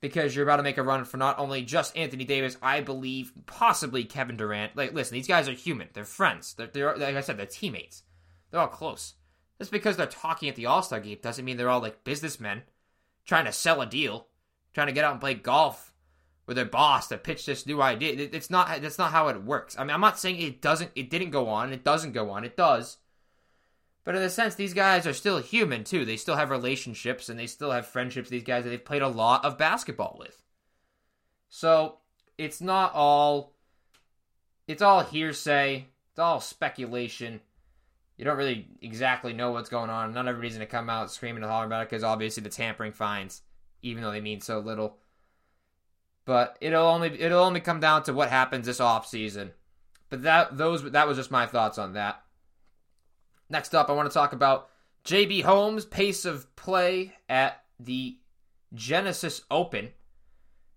because 0.00 0.34
you're 0.34 0.44
about 0.44 0.56
to 0.56 0.62
make 0.62 0.78
a 0.78 0.82
run 0.82 1.04
for 1.04 1.16
not 1.16 1.38
only 1.38 1.62
just 1.62 1.96
Anthony 1.96 2.24
Davis, 2.24 2.56
I 2.62 2.80
believe 2.80 3.32
possibly 3.46 4.04
Kevin 4.04 4.36
Durant. 4.36 4.76
Like, 4.76 4.94
listen, 4.94 5.14
these 5.14 5.28
guys 5.28 5.48
are 5.48 5.52
human. 5.52 5.88
They're 5.92 6.04
friends. 6.04 6.54
They're, 6.54 6.68
they're 6.68 6.96
like 6.96 7.16
I 7.16 7.20
said, 7.20 7.36
they're 7.36 7.46
teammates. 7.46 8.02
They're 8.50 8.60
all 8.60 8.68
close. 8.68 9.14
Just 9.58 9.70
because 9.70 9.96
they're 9.96 10.06
talking 10.06 10.48
at 10.48 10.56
the 10.56 10.66
All 10.66 10.82
Star 10.82 11.00
game 11.00 11.18
doesn't 11.22 11.44
mean 11.44 11.56
they're 11.56 11.68
all 11.68 11.80
like 11.80 12.02
businessmen 12.04 12.62
trying 13.26 13.44
to 13.44 13.52
sell 13.52 13.82
a 13.82 13.86
deal, 13.86 14.28
trying 14.72 14.86
to 14.86 14.92
get 14.92 15.04
out 15.04 15.12
and 15.12 15.20
play 15.20 15.34
golf 15.34 15.92
with 16.46 16.56
their 16.56 16.64
boss 16.64 17.08
to 17.08 17.18
pitch 17.18 17.44
this 17.44 17.66
new 17.66 17.82
idea. 17.82 18.28
It's 18.32 18.50
not. 18.50 18.80
That's 18.80 18.98
not 18.98 19.12
how 19.12 19.28
it 19.28 19.44
works. 19.44 19.78
I 19.78 19.84
mean, 19.84 19.90
I'm 19.90 20.00
not 20.00 20.18
saying 20.18 20.40
it 20.40 20.62
doesn't. 20.62 20.90
It 20.94 21.10
didn't 21.10 21.30
go 21.30 21.48
on. 21.48 21.72
It 21.72 21.84
doesn't 21.84 22.12
go 22.12 22.30
on. 22.30 22.44
It 22.44 22.56
does. 22.56 22.96
But 24.04 24.16
in 24.16 24.22
a 24.22 24.30
sense, 24.30 24.54
these 24.54 24.74
guys 24.74 25.06
are 25.06 25.12
still 25.12 25.38
human 25.38 25.84
too. 25.84 26.04
They 26.04 26.16
still 26.16 26.36
have 26.36 26.50
relationships 26.50 27.28
and 27.28 27.38
they 27.38 27.46
still 27.46 27.70
have 27.70 27.86
friendships. 27.86 28.30
These 28.30 28.44
guys 28.44 28.64
that 28.64 28.70
they've 28.70 28.84
played 28.84 29.02
a 29.02 29.08
lot 29.08 29.44
of 29.44 29.58
basketball 29.58 30.16
with. 30.18 30.42
So 31.48 31.98
it's 32.38 32.60
not 32.60 32.94
all 32.94 33.54
it's 34.66 34.82
all 34.82 35.02
hearsay. 35.02 35.86
It's 36.10 36.18
all 36.18 36.40
speculation. 36.40 37.40
You 38.16 38.24
don't 38.24 38.36
really 38.36 38.68
exactly 38.80 39.32
know 39.32 39.50
what's 39.50 39.68
going 39.68 39.90
on. 39.90 40.14
Not 40.14 40.28
everybody's 40.28 40.56
going 40.56 40.66
to 40.66 40.70
come 40.70 40.88
out 40.88 41.10
screaming 41.10 41.42
and 41.42 41.50
hollering 41.50 41.68
about 41.68 41.82
it 41.82 41.90
because 41.90 42.04
obviously 42.04 42.42
the 42.42 42.50
tampering 42.50 42.92
fines, 42.92 43.42
even 43.82 44.02
though 44.02 44.10
they 44.12 44.20
mean 44.20 44.40
so 44.40 44.60
little. 44.60 44.98
But 46.24 46.56
it'll 46.60 46.86
only 46.86 47.20
it'll 47.20 47.42
only 47.42 47.60
come 47.60 47.80
down 47.80 48.04
to 48.04 48.12
what 48.12 48.30
happens 48.30 48.66
this 48.66 48.80
off 48.80 49.06
season. 49.06 49.52
But 50.08 50.22
that 50.22 50.56
those 50.56 50.90
that 50.92 51.08
was 51.08 51.16
just 51.16 51.30
my 51.30 51.46
thoughts 51.46 51.78
on 51.78 51.94
that. 51.94 52.22
Next 53.50 53.74
up, 53.74 53.90
I 53.90 53.92
want 53.92 54.08
to 54.08 54.14
talk 54.14 54.32
about 54.32 54.68
JB 55.04 55.42
Holmes' 55.42 55.84
pace 55.84 56.24
of 56.24 56.54
play 56.54 57.14
at 57.28 57.64
the 57.80 58.16
Genesis 58.72 59.42
Open. 59.50 59.90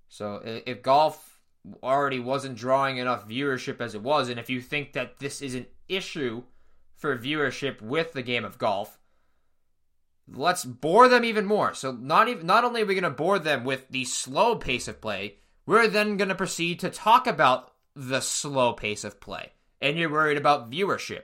So 0.10 0.42
if 0.44 0.82
golf 0.82 1.40
already 1.82 2.20
wasn't 2.20 2.58
drawing 2.58 2.98
enough 2.98 3.30
viewership 3.30 3.80
as 3.80 3.94
it 3.94 4.02
was, 4.02 4.30
and 4.30 4.40
if 4.40 4.50
you 4.50 4.60
think 4.60 4.94
that 4.94 5.20
this 5.20 5.42
is 5.42 5.54
an 5.54 5.68
issue 5.88 6.44
for 6.96 7.18
viewership 7.18 7.82
with 7.82 8.14
the 8.14 8.24
game 8.24 8.44
of 8.44 8.58
golf, 8.58 8.98
let's 10.28 10.66
bore 10.66 11.08
them 11.08 11.24
even 11.24 11.46
more. 11.46 11.74
So 11.74 11.92
not 11.92 12.28
even 12.28 12.48
not 12.48 12.64
only 12.64 12.82
are 12.82 12.86
we 12.86 12.96
going 12.96 13.04
to 13.04 13.10
bore 13.12 13.40
them 13.40 13.64
with 13.66 13.88
the 13.90 14.06
slow 14.06 14.56
pace 14.56 14.88
of 14.88 15.00
play, 15.00 15.38
we're 15.66 15.88
then 15.88 16.18
going 16.18 16.30
to 16.30 16.36
proceed 16.36 16.80
to 16.80 16.90
talk 16.90 17.28
about 17.28 17.72
the 17.96 18.22
slow 18.22 18.74
pace 18.74 19.04
of 19.04 19.20
play. 19.20 19.52
And 19.80 19.98
you're 19.98 20.12
worried 20.12 20.38
about 20.38 20.72
viewership. 20.72 21.24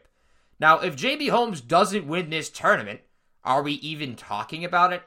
Now, 0.60 0.80
if 0.80 0.95
JB 0.95 1.30
Holmes 1.30 1.62
doesn't 1.62 2.08
win 2.08 2.30
this 2.30 2.50
tournament, 2.50 3.02
are 3.43 3.63
we 3.63 3.74
even 3.74 4.15
talking 4.15 4.65
about 4.65 4.91
it? 4.91 5.04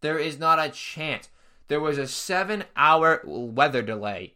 There 0.00 0.18
is 0.18 0.38
not 0.38 0.58
a 0.58 0.70
chance. 0.70 1.28
There 1.68 1.80
was 1.80 1.98
a 1.98 2.08
seven 2.08 2.64
hour 2.74 3.22
weather 3.24 3.82
delay 3.82 4.34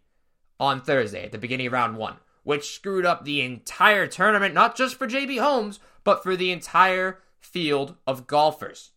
on 0.60 0.80
Thursday 0.80 1.24
at 1.24 1.32
the 1.32 1.38
beginning 1.38 1.66
of 1.66 1.72
round 1.72 1.96
one, 1.96 2.16
which 2.44 2.74
screwed 2.74 3.04
up 3.04 3.24
the 3.24 3.40
entire 3.40 4.06
tournament, 4.06 4.54
not 4.54 4.76
just 4.76 4.96
for 4.96 5.08
JB 5.08 5.40
Holmes, 5.40 5.80
but 6.04 6.22
for 6.22 6.36
the 6.36 6.52
entire 6.52 7.20
field 7.40 7.96
of 8.06 8.26
golfers. 8.26 8.92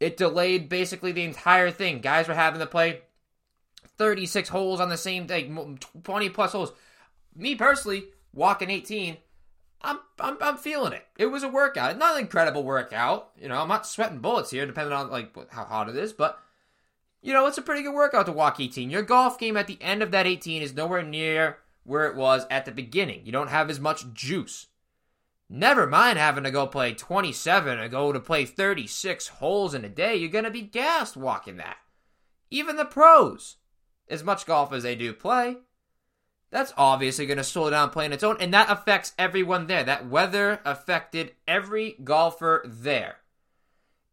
It 0.00 0.16
delayed 0.16 0.68
basically 0.68 1.12
the 1.12 1.24
entire 1.24 1.70
thing. 1.70 2.00
Guys 2.00 2.28
were 2.28 2.34
having 2.34 2.60
to 2.60 2.66
play 2.66 3.02
36 3.96 4.48
holes 4.48 4.80
on 4.80 4.88
the 4.88 4.96
same 4.96 5.26
day, 5.26 5.50
20 6.02 6.28
plus 6.30 6.52
holes. 6.52 6.72
Me 7.34 7.54
personally, 7.54 8.06
walking 8.32 8.68
18, 8.68 9.16
I'm, 9.82 9.98
I'm 10.18 10.36
I'm 10.40 10.56
feeling 10.56 10.92
it. 10.92 11.06
It 11.18 11.26
was 11.26 11.42
a 11.42 11.48
workout, 11.48 11.98
not 11.98 12.16
an 12.16 12.22
incredible 12.22 12.64
workout. 12.64 13.30
You 13.40 13.48
know, 13.48 13.60
I'm 13.60 13.68
not 13.68 13.86
sweating 13.86 14.18
bullets 14.18 14.50
here, 14.50 14.66
depending 14.66 14.92
on 14.92 15.10
like 15.10 15.34
how 15.50 15.64
hot 15.64 15.88
it 15.88 15.96
is, 15.96 16.12
but 16.12 16.40
you 17.22 17.32
know, 17.32 17.46
it's 17.46 17.58
a 17.58 17.62
pretty 17.62 17.82
good 17.82 17.94
workout 17.94 18.26
to 18.26 18.32
walk 18.32 18.60
18. 18.60 18.90
Your 18.90 19.02
golf 19.02 19.38
game 19.38 19.56
at 19.56 19.66
the 19.66 19.78
end 19.80 20.02
of 20.02 20.10
that 20.12 20.26
18 20.26 20.62
is 20.62 20.74
nowhere 20.74 21.02
near 21.02 21.58
where 21.84 22.06
it 22.06 22.16
was 22.16 22.46
at 22.50 22.64
the 22.64 22.72
beginning. 22.72 23.22
You 23.24 23.32
don't 23.32 23.48
have 23.48 23.70
as 23.70 23.80
much 23.80 24.12
juice. 24.12 24.68
Never 25.48 25.86
mind 25.86 26.18
having 26.18 26.44
to 26.44 26.50
go 26.50 26.66
play 26.66 26.92
27 26.92 27.78
and 27.78 27.90
go 27.90 28.12
to 28.12 28.18
play 28.18 28.44
36 28.44 29.28
holes 29.28 29.74
in 29.74 29.84
a 29.84 29.88
day. 29.88 30.16
You're 30.16 30.30
gonna 30.30 30.50
be 30.50 30.62
gassed 30.62 31.16
walking 31.16 31.56
that. 31.58 31.76
Even 32.50 32.76
the 32.76 32.84
pros, 32.84 33.56
as 34.08 34.24
much 34.24 34.46
golf 34.46 34.72
as 34.72 34.82
they 34.82 34.94
do 34.94 35.12
play, 35.12 35.56
that's 36.50 36.72
obviously 36.76 37.26
going 37.26 37.38
to 37.38 37.44
slow 37.44 37.70
down 37.70 37.90
playing 37.90 38.12
its 38.12 38.22
own, 38.22 38.36
and 38.40 38.54
that 38.54 38.70
affects 38.70 39.12
everyone 39.18 39.66
there. 39.66 39.82
That 39.82 40.08
weather 40.08 40.60
affected 40.64 41.32
every 41.46 41.96
golfer 42.02 42.62
there. 42.64 43.16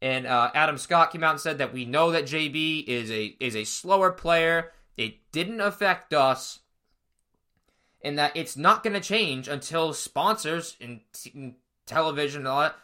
And 0.02 0.26
uh, 0.28 0.52
Adam 0.54 0.78
Scott 0.78 1.12
came 1.12 1.24
out 1.24 1.32
and 1.32 1.40
said 1.40 1.60
that 1.60 1.74
we 1.74 1.86
know 1.86 2.12
that 2.12 2.26
JB 2.26 2.86
is 2.88 3.10
a 3.12 3.38
is 3.40 3.56
a 3.56 3.64
slower 3.64 4.12
player. 4.12 4.72
It 4.98 5.16
didn't 5.32 5.62
affect 5.62 6.14
us, 6.14 6.60
and 8.02 8.18
that 8.18 8.36
it's 8.36 8.58
not 8.58 8.84
going 8.84 8.94
to 8.94 9.00
change 9.00 9.48
until 9.48 9.94
sponsors 9.94 10.76
and 10.82 11.02
t- 11.14 11.56
television 11.86 12.42
and 12.42 12.48
all 12.48 12.62
that 12.62 12.76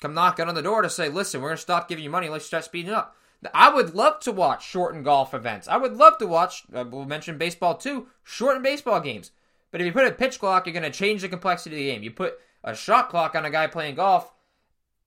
come 0.00 0.14
knocking 0.14 0.48
on 0.48 0.54
the 0.54 0.62
door 0.62 0.80
to 0.82 0.88
say, 0.88 1.08
"Listen, 1.08 1.42
we're 1.42 1.48
going 1.48 1.56
to 1.56 1.62
stop 1.62 1.88
giving 1.88 2.04
you 2.04 2.10
money. 2.10 2.28
Let's 2.28 2.46
start 2.46 2.64
speeding 2.64 2.92
up." 2.92 3.16
I 3.54 3.72
would 3.72 3.94
love 3.94 4.20
to 4.20 4.32
watch 4.32 4.66
shortened 4.66 5.04
golf 5.04 5.32
events. 5.32 5.66
I 5.68 5.76
would 5.76 5.96
love 5.96 6.18
to 6.18 6.26
watch, 6.26 6.64
uh, 6.74 6.84
we'll 6.88 7.06
mention 7.06 7.38
baseball 7.38 7.74
too, 7.74 8.08
shortened 8.22 8.62
baseball 8.62 9.00
games. 9.00 9.30
But 9.70 9.80
if 9.80 9.86
you 9.86 9.92
put 9.92 10.06
a 10.06 10.12
pitch 10.12 10.38
clock, 10.38 10.66
you're 10.66 10.74
going 10.74 10.82
to 10.82 10.90
change 10.90 11.22
the 11.22 11.28
complexity 11.28 11.76
of 11.76 11.78
the 11.78 11.90
game. 11.92 12.02
You 12.02 12.10
put 12.10 12.38
a 12.62 12.74
shot 12.74 13.08
clock 13.08 13.34
on 13.34 13.44
a 13.44 13.50
guy 13.50 13.66
playing 13.66 13.94
golf, 13.94 14.32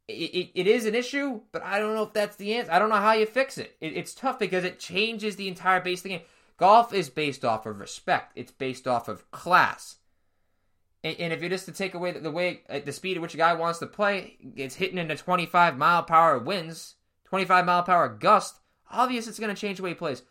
it, 0.07 0.13
it, 0.13 0.51
it 0.53 0.67
is 0.67 0.85
an 0.85 0.95
issue, 0.95 1.41
but 1.51 1.63
I 1.63 1.79
don't 1.79 1.95
know 1.95 2.03
if 2.03 2.13
that's 2.13 2.35
the 2.35 2.55
answer. 2.55 2.71
I 2.71 2.79
don't 2.79 2.89
know 2.89 2.95
how 2.95 3.13
you 3.13 3.25
fix 3.25 3.57
it. 3.57 3.75
it. 3.79 3.95
It's 3.95 4.13
tough 4.13 4.39
because 4.39 4.63
it 4.63 4.79
changes 4.79 5.35
the 5.35 5.47
entire 5.47 5.79
base 5.79 5.99
of 5.99 6.03
the 6.03 6.09
game. 6.09 6.21
Golf 6.57 6.93
is 6.93 7.09
based 7.09 7.43
off 7.45 7.65
of 7.65 7.79
respect, 7.79 8.33
it's 8.35 8.51
based 8.51 8.87
off 8.87 9.07
of 9.07 9.29
class. 9.31 9.97
And, 11.03 11.15
and 11.19 11.33
if 11.33 11.41
you're 11.41 11.49
just 11.49 11.65
to 11.65 11.71
take 11.71 11.93
away 11.93 12.11
the, 12.11 12.19
the 12.19 12.31
way, 12.31 12.61
uh, 12.69 12.79
the 12.83 12.91
speed 12.91 13.17
at 13.17 13.21
which 13.21 13.33
a 13.33 13.37
guy 13.37 13.53
wants 13.53 13.79
to 13.79 13.87
play, 13.87 14.37
it's 14.55 14.75
hitting 14.75 14.97
into 14.97 15.15
25 15.15 15.77
mile 15.77 16.05
hour 16.09 16.39
winds 16.39 16.95
25 17.33 17.65
mile 17.65 17.81
per 17.81 17.91
hour 17.91 18.09
gust, 18.09 18.59
obvious 18.91 19.27
it's 19.27 19.39
going 19.39 19.53
to 19.53 19.59
change 19.59 19.77
the 19.77 19.83
way 19.83 19.89
he 19.89 19.95
plays. 19.95 20.21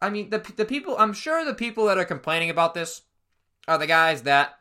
I 0.00 0.08
mean, 0.08 0.30
the 0.30 0.38
the 0.56 0.64
people, 0.64 0.96
I'm 0.98 1.12
sure 1.12 1.44
the 1.44 1.52
people 1.52 1.84
that 1.84 1.98
are 1.98 2.06
complaining 2.06 2.48
about 2.48 2.72
this 2.72 3.02
are 3.66 3.76
the 3.76 3.86
guys 3.86 4.22
that 4.22 4.58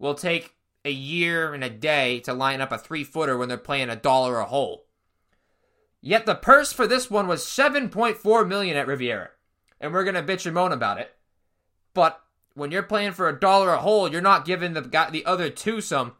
will 0.00 0.14
take 0.14 0.56
a 0.84 0.90
year 0.90 1.54
and 1.54 1.62
a 1.62 1.70
day 1.70 2.18
to 2.18 2.34
line 2.34 2.60
up 2.60 2.72
a 2.72 2.78
three 2.78 3.04
footer 3.04 3.38
when 3.38 3.48
they're 3.48 3.58
playing 3.58 3.90
a 3.90 3.94
dollar 3.94 4.40
a 4.40 4.44
hole. 4.44 4.86
Yet 6.00 6.26
the 6.26 6.34
purse 6.34 6.72
for 6.72 6.88
this 6.88 7.08
one 7.08 7.28
was 7.28 7.44
7.4 7.44 8.48
million 8.48 8.76
at 8.76 8.88
Riviera, 8.88 9.30
and 9.80 9.92
we're 9.92 10.02
gonna 10.02 10.24
bitch 10.24 10.46
and 10.46 10.54
moan 10.56 10.72
about 10.72 10.98
it. 10.98 11.14
But 11.94 12.20
when 12.54 12.72
you're 12.72 12.82
playing 12.82 13.12
for 13.12 13.28
a 13.28 13.38
dollar 13.38 13.72
a 13.72 13.78
hole, 13.78 14.10
you're 14.10 14.20
not 14.20 14.44
giving 14.44 14.72
the 14.72 14.80
the 15.12 15.24
other 15.24 15.48
two 15.48 15.80
some 15.80 16.16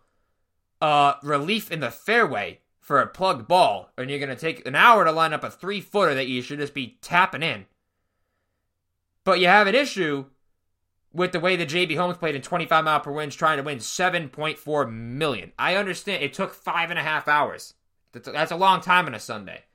uh, 0.81 1.15
relief 1.25 1.69
in 1.69 1.81
the 1.81 1.91
fairway 1.91 2.61
for 2.91 3.01
a 3.01 3.07
plugged 3.07 3.47
ball, 3.47 3.93
and 3.97 4.11
you're 4.11 4.19
going 4.19 4.31
to 4.31 4.35
take 4.35 4.67
an 4.67 4.75
hour 4.75 5.05
to 5.05 5.13
line 5.13 5.33
up 5.33 5.45
a 5.45 5.49
three 5.49 5.81
footer 5.81 6.13
that 6.13 6.27
you 6.27 6.43
should 6.43 6.59
just 6.59 6.75
be 6.75 6.99
tapping 7.01 7.41
in. 7.41 7.67
But 9.23 9.39
you 9.39 9.47
have 9.47 9.69
an 9.69 9.77
issue 9.77 10.25
with 11.13 11.31
the 11.31 11.39
way 11.39 11.55
that 11.55 11.69
JB 11.69 11.97
Holmes 11.97 12.17
played 12.17 12.35
in 12.35 12.43
25 12.43 12.85
mile 12.85 12.99
per 12.99 13.13
winds, 13.13 13.37
trying 13.37 13.59
to 13.59 13.63
win 13.63 13.79
7.4 13.79 14.93
million. 14.93 15.53
I 15.57 15.77
understand 15.77 16.25
it 16.25 16.35
took 16.35 16.53
five 16.53 16.91
and 16.91 16.99
a 16.99 17.03
half 17.05 17.29
hours. 17.29 17.75
That's 18.11 18.51
a 18.51 18.57
long 18.57 18.81
time 18.81 19.07
on 19.07 19.15
a 19.15 19.21
Sunday. 19.21 19.67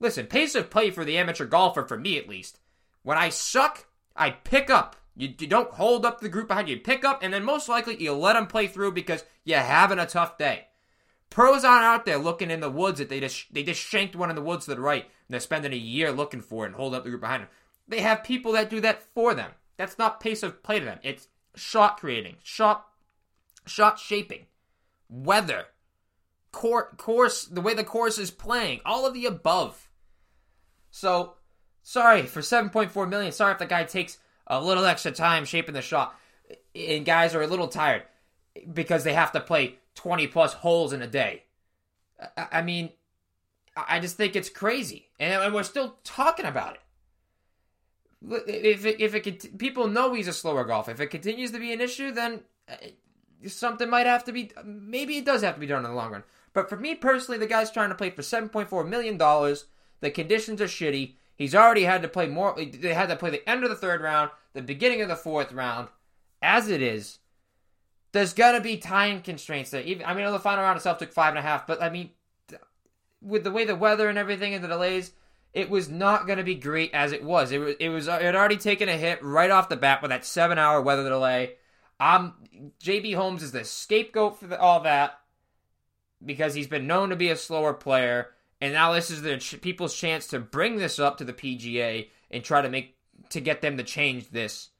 Listen, 0.00 0.26
pace 0.26 0.56
of 0.56 0.68
play 0.68 0.90
for 0.90 1.04
the 1.04 1.16
amateur 1.16 1.46
golfer, 1.46 1.84
for 1.84 1.96
me 1.96 2.18
at 2.18 2.28
least. 2.28 2.58
When 3.04 3.16
I 3.16 3.28
suck, 3.28 3.86
I 4.16 4.30
pick 4.30 4.68
up. 4.68 4.96
You, 5.14 5.32
you 5.38 5.46
don't 5.46 5.70
hold 5.70 6.04
up 6.04 6.20
the 6.20 6.28
group 6.28 6.48
behind 6.48 6.68
you. 6.68 6.74
you. 6.74 6.82
Pick 6.82 7.04
up, 7.04 7.22
and 7.22 7.32
then 7.32 7.44
most 7.44 7.68
likely 7.68 8.02
you 8.02 8.12
let 8.14 8.32
them 8.32 8.48
play 8.48 8.66
through 8.66 8.90
because 8.90 9.24
you're 9.44 9.60
having 9.60 10.00
a 10.00 10.06
tough 10.06 10.38
day. 10.38 10.67
Pros 11.30 11.64
aren't 11.64 11.84
out 11.84 12.04
there 12.06 12.18
looking 12.18 12.50
in 12.50 12.60
the 12.60 12.70
woods 12.70 12.98
that 12.98 13.08
they 13.08 13.20
just 13.20 13.52
they 13.52 13.62
just 13.62 13.80
shanked 13.80 14.16
one 14.16 14.30
in 14.30 14.36
the 14.36 14.42
woods 14.42 14.64
to 14.64 14.74
the 14.74 14.80
right 14.80 15.02
and 15.02 15.10
they're 15.28 15.40
spending 15.40 15.72
a 15.72 15.76
year 15.76 16.10
looking 16.10 16.40
for 16.40 16.64
it 16.64 16.68
and 16.68 16.76
holding 16.76 16.96
up 16.96 17.04
the 17.04 17.10
group 17.10 17.20
behind 17.20 17.42
them. 17.42 17.50
They 17.86 18.00
have 18.00 18.24
people 18.24 18.52
that 18.52 18.70
do 18.70 18.80
that 18.80 19.02
for 19.14 19.34
them. 19.34 19.50
That's 19.76 19.98
not 19.98 20.20
pace 20.20 20.42
of 20.42 20.62
play 20.62 20.78
to 20.78 20.84
them. 20.84 20.98
It's 21.02 21.28
shot 21.54 21.98
creating, 21.98 22.36
shot 22.42 22.86
shot 23.66 23.98
shaping, 23.98 24.46
weather, 25.08 25.66
court 26.52 26.96
course, 26.98 27.44
the 27.44 27.60
way 27.60 27.74
the 27.74 27.84
course 27.84 28.18
is 28.18 28.30
playing, 28.30 28.80
all 28.84 29.06
of 29.06 29.14
the 29.14 29.26
above. 29.26 29.88
So, 30.90 31.34
sorry 31.82 32.22
for 32.22 32.40
7.4 32.40 33.08
million. 33.08 33.32
Sorry 33.32 33.52
if 33.52 33.58
the 33.58 33.66
guy 33.66 33.84
takes 33.84 34.18
a 34.46 34.62
little 34.62 34.84
extra 34.84 35.12
time 35.12 35.44
shaping 35.44 35.74
the 35.74 35.82
shot. 35.82 36.14
And 36.74 37.04
guys 37.04 37.34
are 37.34 37.42
a 37.42 37.46
little 37.46 37.68
tired 37.68 38.04
because 38.72 39.04
they 39.04 39.12
have 39.12 39.32
to 39.32 39.40
play 39.40 39.76
20 39.98 40.28
plus 40.28 40.54
holes 40.54 40.92
in 40.92 41.02
a 41.02 41.08
day. 41.08 41.42
I 42.36 42.62
mean, 42.62 42.90
I 43.76 43.98
just 43.98 44.16
think 44.16 44.36
it's 44.36 44.48
crazy. 44.48 45.08
And 45.18 45.52
we're 45.52 45.64
still 45.64 45.96
talking 46.04 46.46
about 46.46 46.74
it. 46.74 46.80
If 48.48 48.86
it, 48.86 49.00
if 49.00 49.14
it 49.14 49.58
people 49.58 49.88
know 49.88 50.14
he's 50.14 50.28
a 50.28 50.32
slower 50.32 50.64
golfer, 50.64 50.92
if 50.92 51.00
it 51.00 51.08
continues 51.08 51.50
to 51.50 51.58
be 51.58 51.72
an 51.72 51.80
issue, 51.80 52.12
then 52.12 52.42
uh, 52.68 52.74
something 53.46 53.90
might 53.90 54.06
have 54.06 54.24
to 54.24 54.32
be. 54.32 54.52
Maybe 54.64 55.18
it 55.18 55.24
does 55.24 55.42
have 55.42 55.54
to 55.54 55.60
be 55.60 55.66
done 55.66 55.84
in 55.84 55.90
the 55.90 55.96
long 55.96 56.12
run. 56.12 56.24
But 56.52 56.68
for 56.68 56.76
me 56.76 56.94
personally, 56.94 57.38
the 57.38 57.46
guy's 57.46 57.70
trying 57.70 57.90
to 57.90 57.94
play 57.94 58.10
for 58.10 58.22
seven 58.22 58.48
point 58.48 58.68
four 58.68 58.84
million 58.84 59.18
dollars. 59.18 59.66
The 60.00 60.10
conditions 60.10 60.60
are 60.60 60.66
shitty. 60.66 61.14
He's 61.36 61.54
already 61.54 61.84
had 61.84 62.02
to 62.02 62.08
play 62.08 62.26
more. 62.26 62.56
They 62.56 62.94
had 62.94 63.08
to 63.08 63.16
play 63.16 63.30
the 63.30 63.48
end 63.48 63.62
of 63.62 63.70
the 63.70 63.76
third 63.76 64.00
round, 64.00 64.30
the 64.52 64.62
beginning 64.62 65.00
of 65.00 65.08
the 65.08 65.16
fourth 65.16 65.52
round. 65.52 65.88
As 66.42 66.68
it 66.68 66.82
is, 66.82 67.18
there's 68.12 68.32
gonna 68.32 68.60
be 68.60 68.76
time 68.76 69.22
constraints 69.22 69.70
there. 69.70 69.82
Even 69.82 70.06
I 70.06 70.14
mean, 70.14 70.30
the 70.30 70.38
final 70.38 70.64
round 70.64 70.76
itself 70.76 70.98
took 70.98 71.12
five 71.12 71.30
and 71.30 71.38
a 71.38 71.42
half, 71.42 71.66
but 71.66 71.82
I 71.82 71.90
mean, 71.90 72.10
with 73.20 73.44
the 73.44 73.50
way 73.50 73.64
the 73.64 73.76
weather 73.76 74.08
and 74.08 74.18
everything 74.18 74.54
and 74.54 74.62
the 74.62 74.68
delays, 74.68 75.12
it 75.52 75.70
was 75.70 75.88
not 75.88 76.26
gonna 76.26 76.44
be 76.44 76.54
great 76.54 76.92
as 76.94 77.12
it 77.12 77.24
was. 77.24 77.52
It 77.52 77.58
was 77.58 77.74
it 77.80 77.88
was 77.88 78.08
it 78.08 78.22
had 78.22 78.36
already 78.36 78.56
taken 78.56 78.88
a 78.88 78.96
hit 78.96 79.22
right 79.22 79.50
off 79.50 79.68
the 79.68 79.76
bat 79.76 80.02
with 80.02 80.10
that 80.10 80.24
seven 80.24 80.58
hour 80.58 80.80
weather 80.80 81.08
delay. 81.08 81.54
Um, 82.00 82.34
JB 82.80 83.14
Holmes 83.16 83.42
is 83.42 83.52
the 83.52 83.64
scapegoat 83.64 84.38
for 84.38 84.46
the, 84.46 84.60
all 84.60 84.80
that 84.80 85.18
because 86.24 86.54
he's 86.54 86.68
been 86.68 86.86
known 86.86 87.10
to 87.10 87.16
be 87.16 87.30
a 87.30 87.36
slower 87.36 87.74
player, 87.74 88.28
and 88.60 88.72
now 88.72 88.92
this 88.92 89.10
is 89.10 89.22
the 89.22 89.38
ch- 89.38 89.60
people's 89.60 89.94
chance 89.94 90.26
to 90.28 90.38
bring 90.38 90.76
this 90.76 90.98
up 90.98 91.18
to 91.18 91.24
the 91.24 91.32
PGA 91.32 92.08
and 92.30 92.44
try 92.44 92.62
to 92.62 92.68
make 92.68 92.96
to 93.30 93.40
get 93.40 93.60
them 93.60 93.76
to 93.76 93.82
change 93.82 94.30
this. 94.30 94.70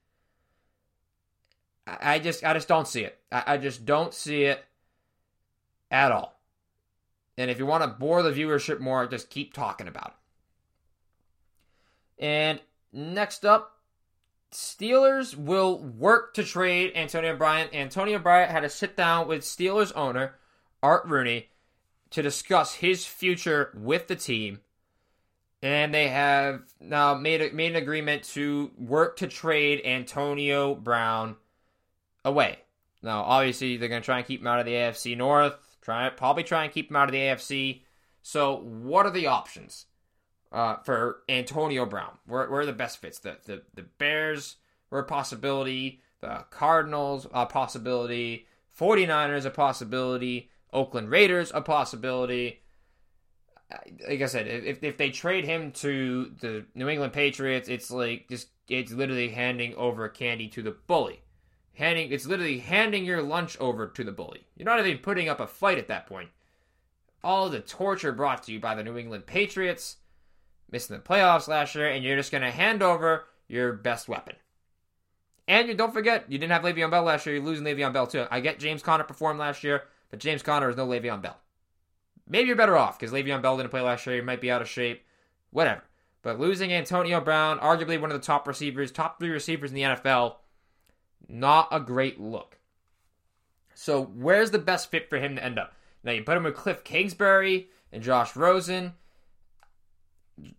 I, 2.01 2.19
just 2.19 2.45
I 2.45 2.53
just 2.55 2.69
don't 2.69 2.89
see 2.89 3.05
it. 3.05 3.19
I, 3.31 3.43
I 3.47 3.57
just 3.59 3.85
don't 3.85 4.13
see 4.13 4.45
it 4.45 4.65
at 5.91 6.13
all. 6.13 6.39
And 7.37 7.51
if 7.51 7.59
you 7.59 7.67
want 7.67 7.85
to 7.85 7.89
bore 7.89 8.23
the 8.23 8.33
viewership 8.33 8.81
more, 8.81 9.07
just 9.07 9.31
keep 9.31 9.53
talking 9.53 9.89
about 9.89 10.15
it. 12.19 12.25
And 12.25 12.61
next 12.93 13.45
up, 13.45 13.79
Steelers 14.51 15.37
will 15.37 15.79
work 15.79 16.35
to 16.35 16.43
trade 16.43 16.93
Antonio 16.95 17.37
Brown. 17.37 17.69
Antonio 17.73 18.19
Brown 18.19 18.49
had 18.49 18.65
a 18.65 18.69
sit 18.69 18.97
down 18.97 19.29
with 19.29 19.43
Steelers 19.43 19.93
owner 19.95 20.35
Art 20.83 21.05
Rooney 21.07 21.49
to 22.11 22.23
discuss 22.23 22.75
his 22.75 23.05
future 23.05 23.71
with 23.75 24.09
the 24.09 24.17
team. 24.17 24.61
And 25.63 25.93
they 25.93 26.09
have 26.09 26.63
now 26.81 27.15
made 27.15 27.43
a, 27.43 27.53
made 27.53 27.73
an 27.73 27.83
agreement 27.83 28.23
to 28.35 28.71
work 28.79 29.17
to 29.19 29.27
trade 29.27 29.83
Antonio 29.85 30.75
Brown 30.75 31.37
away. 32.29 32.59
Now, 33.03 33.23
obviously, 33.23 33.77
they're 33.77 33.89
going 33.89 34.03
to 34.03 34.07
try 34.07 34.19
and 34.19 34.27
keep 34.27 34.41
him 34.41 34.47
out 34.47 34.61
of 34.61 34.67
the 34.67 34.73
AFC 34.73 35.17
North. 35.17 35.55
Try 35.83 36.09
probably 36.11 36.45
try 36.45 36.65
and 36.65 36.73
keep 36.73 36.91
him 36.91 36.97
out 36.97 37.09
of 37.09 37.13
the 37.13 37.19
AFC. 37.19 37.83
So, 38.23 38.57
what 38.57 39.07
are 39.07 39.11
the 39.11 39.27
options 39.27 39.87
uh, 40.53 40.77
for 40.77 41.23
Antonio 41.29 41.87
Brown? 41.87 42.19
Where, 42.27 42.51
where 42.51 42.61
are 42.61 42.67
the 42.67 42.73
best 42.73 42.99
fits? 42.99 43.19
The, 43.19 43.39
the 43.45 43.63
the 43.75 43.83
Bears 43.83 44.57
were 44.91 45.01
a 45.01 45.05
possibility. 45.05 46.03
The 46.21 46.45
Cardinals 46.51 47.27
a 47.33 47.47
possibility. 47.47 48.47
49ers 48.79 49.45
a 49.45 49.51
possibility. 49.51 50.51
Oakland 50.73 51.11
Raiders 51.11 51.53
a 51.55 51.61
possibility. 51.61 52.61
Like 54.09 54.23
I 54.23 54.27
said, 54.27 54.49
if 54.49 54.83
if 54.83 54.97
they 54.97 55.11
trade 55.11 55.45
him 55.45 55.73
to 55.73 56.33
the 56.41 56.65
New 56.75 56.89
England 56.89 57.13
Patriots, 57.13 57.69
it's 57.69 57.91
like 57.91 58.29
just 58.29 58.49
it's 58.69 58.93
literally 58.93 59.29
handing 59.29 59.75
over 59.77 60.09
candy 60.09 60.49
to 60.49 60.63
the 60.63 60.77
bully. 60.87 61.23
Handing 61.79 62.11
it's 62.11 62.27
literally 62.27 62.59
handing 62.59 63.05
your 63.05 63.23
lunch 63.23 63.57
over 63.61 63.87
to 63.87 64.03
the 64.03 64.11
bully. 64.11 64.47
You're 64.57 64.67
not 64.67 64.85
even 64.85 64.99
putting 64.99 65.29
up 65.29 65.39
a 65.39 65.47
fight 65.47 65.79
at 65.79 65.87
that 65.87 66.09
point. 66.09 66.31
All 67.23 67.49
the 67.49 67.61
torture 67.61 68.11
brought 68.11 68.43
to 68.45 68.53
you 68.53 68.59
by 68.59 68.75
the 68.75 68.83
New 68.83 68.99
England 68.99 69.27
Patriots, 69.27 69.99
missing 70.71 70.97
the 70.97 71.03
playoffs 71.03 71.47
last 71.47 71.77
year, 71.77 71.89
and 71.89 72.05
you're 72.05 72.17
just 72.17 72.33
gonna 72.33 72.51
hand 72.51 72.83
over 72.83 73.27
your 73.47 73.73
best 73.73 74.09
weapon. 74.09 74.35
And 75.47 75.69
you 75.69 75.75
don't 75.75 75.95
forget, 75.95 76.25
you 76.29 76.37
didn't 76.39 76.53
have 76.53 76.63
Le'Veon 76.63 76.91
Bell 76.91 77.05
last 77.05 77.25
year. 77.25 77.37
You're 77.37 77.45
losing 77.45 77.65
Le'Veon 77.65 77.93
Bell 77.93 78.09
too. 78.09 78.27
I 78.29 78.41
get 78.41 78.59
James 78.59 78.83
Conner 78.83 79.05
performed 79.05 79.39
last 79.39 79.63
year. 79.63 79.85
But 80.11 80.21
James 80.21 80.43
Conner 80.43 80.69
is 80.69 80.77
no 80.77 80.87
Le'Veon 80.87 81.23
Bell. 81.23 81.39
Maybe 82.27 82.49
you're 82.49 82.57
better 82.57 82.77
off 82.77 82.99
because 82.99 83.13
Le'Veon 83.13 83.41
Bell 83.41 83.57
didn't 83.57 83.71
play 83.71 83.81
last 83.81 84.07
year. 84.07 84.17
He 84.17 84.23
might 84.23 84.41
be 84.41 84.51
out 84.51 84.63
of 84.63 84.69
shape. 84.69 85.05
Whatever. 85.51 85.85
But 86.23 86.41
losing 86.41 86.73
Antonio 86.73 87.21
Brown, 87.21 87.59
arguably 87.61 88.01
one 88.01 88.11
of 88.11 88.21
the 88.21 88.27
top 88.27 88.47
receivers, 88.49 88.91
top 88.91 89.19
three 89.19 89.31
receivers 89.31 89.71
in 89.71 89.77
the 89.77 89.83
NFL, 89.83 90.37
not 91.29 91.69
a 91.71 91.81
great 91.81 92.21
look. 92.21 92.59
So 93.75 94.03
where's 94.03 94.51
the 94.51 94.59
best 94.59 94.91
fit 94.91 95.09
for 95.09 95.19
him 95.19 95.37
to 95.37 95.45
end 95.45 95.59
up? 95.59 95.75
Now 96.03 96.13
you 96.13 96.23
put 96.23 96.37
him 96.37 96.45
with 96.45 96.55
Cliff 96.55 96.85
Kingsbury 96.85 97.69
and 97.93 98.03
Josh 98.03 98.37
Rosen. 98.37 98.95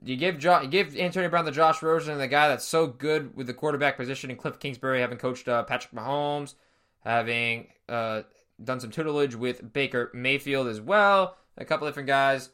You 0.04 0.18
give 0.18 0.40
jo- 0.40 0.62
you 0.62 0.68
give 0.68 0.96
Antonio 0.98 1.30
Brown 1.30 1.46
the 1.46 1.52
Josh 1.52 1.82
Rosen, 1.82 2.14
and 2.14 2.22
the 2.22 2.28
guy 2.28 2.50
that's 2.50 2.66
so 2.66 2.88
good 2.88 3.36
with 3.36 3.48
the 3.48 3.54
quarterback 3.54 3.98
position, 3.98 4.30
and 4.30 4.38
Cliff 4.38 4.60
Kingsbury 4.60 5.00
having 5.00 5.18
coached 5.18 5.48
uh, 5.48 5.64
Patrick 5.64 5.94
Mahomes, 5.94 6.56
having 7.00 7.68
uh, 7.88 8.24
done 8.62 8.80
some 8.80 8.92
tutelage 8.92 9.36
with 9.36 9.72
Baker 9.72 10.12
Mayfield 10.14 10.68
as 10.68 10.82
well, 10.82 11.38
a 11.58 11.66
couple 11.66 11.88
different 11.88 12.08
guys. 12.08 12.50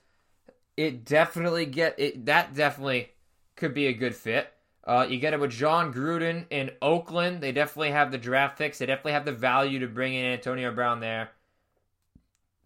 It 0.77 1.05
definitely 1.05 1.65
get 1.65 1.99
it. 1.99 2.25
That 2.25 2.53
definitely 2.53 3.09
could 3.55 3.73
be 3.73 3.87
a 3.87 3.93
good 3.93 4.15
fit. 4.15 4.51
Uh, 4.85 5.05
you 5.09 5.17
get 5.17 5.33
it 5.33 5.39
with 5.39 5.51
Jon 5.51 5.91
Gruden 5.91 6.45
in 6.51 6.71
Oakland. 6.81 7.41
They 7.41 7.51
definitely 7.51 7.91
have 7.91 8.11
the 8.11 8.19
draft 8.19 8.57
picks. 8.57 8.77
They 8.77 8.85
definitely 8.85 9.13
have 9.13 9.25
the 9.25 9.31
value 9.31 9.79
to 9.79 9.87
bring 9.87 10.13
in 10.13 10.25
Antonio 10.25 10.71
Brown 10.71 10.99
there. 10.99 11.31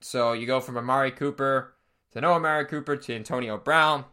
So 0.02 0.34
you 0.34 0.46
go 0.46 0.60
from 0.60 0.78
Amari 0.78 1.12
Cooper 1.12 1.74
to 2.12 2.22
no 2.22 2.34
Amari 2.34 2.66
Cooper 2.66 2.98
to 2.98 3.16
Antonio 3.16 3.58
Brown, 3.58 4.06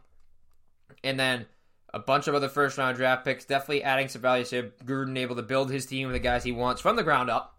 and 1.03 1.19
then 1.19 1.47
a 1.93 1.99
bunch 1.99 2.27
of 2.27 2.35
other 2.35 2.49
first 2.49 2.77
round 2.77 2.95
draft 2.97 3.25
picks. 3.25 3.45
Definitely 3.45 3.83
adding 3.83 4.07
some 4.07 4.21
value. 4.21 4.45
So 4.45 4.69
Gruden 4.85 5.17
able 5.17 5.35
to 5.35 5.41
build 5.41 5.69
his 5.69 5.85
team 5.85 6.07
with 6.07 6.13
the 6.13 6.19
guys 6.19 6.43
he 6.43 6.51
wants 6.51 6.81
from 6.81 6.95
the 6.95 7.03
ground 7.03 7.29
up 7.29 7.57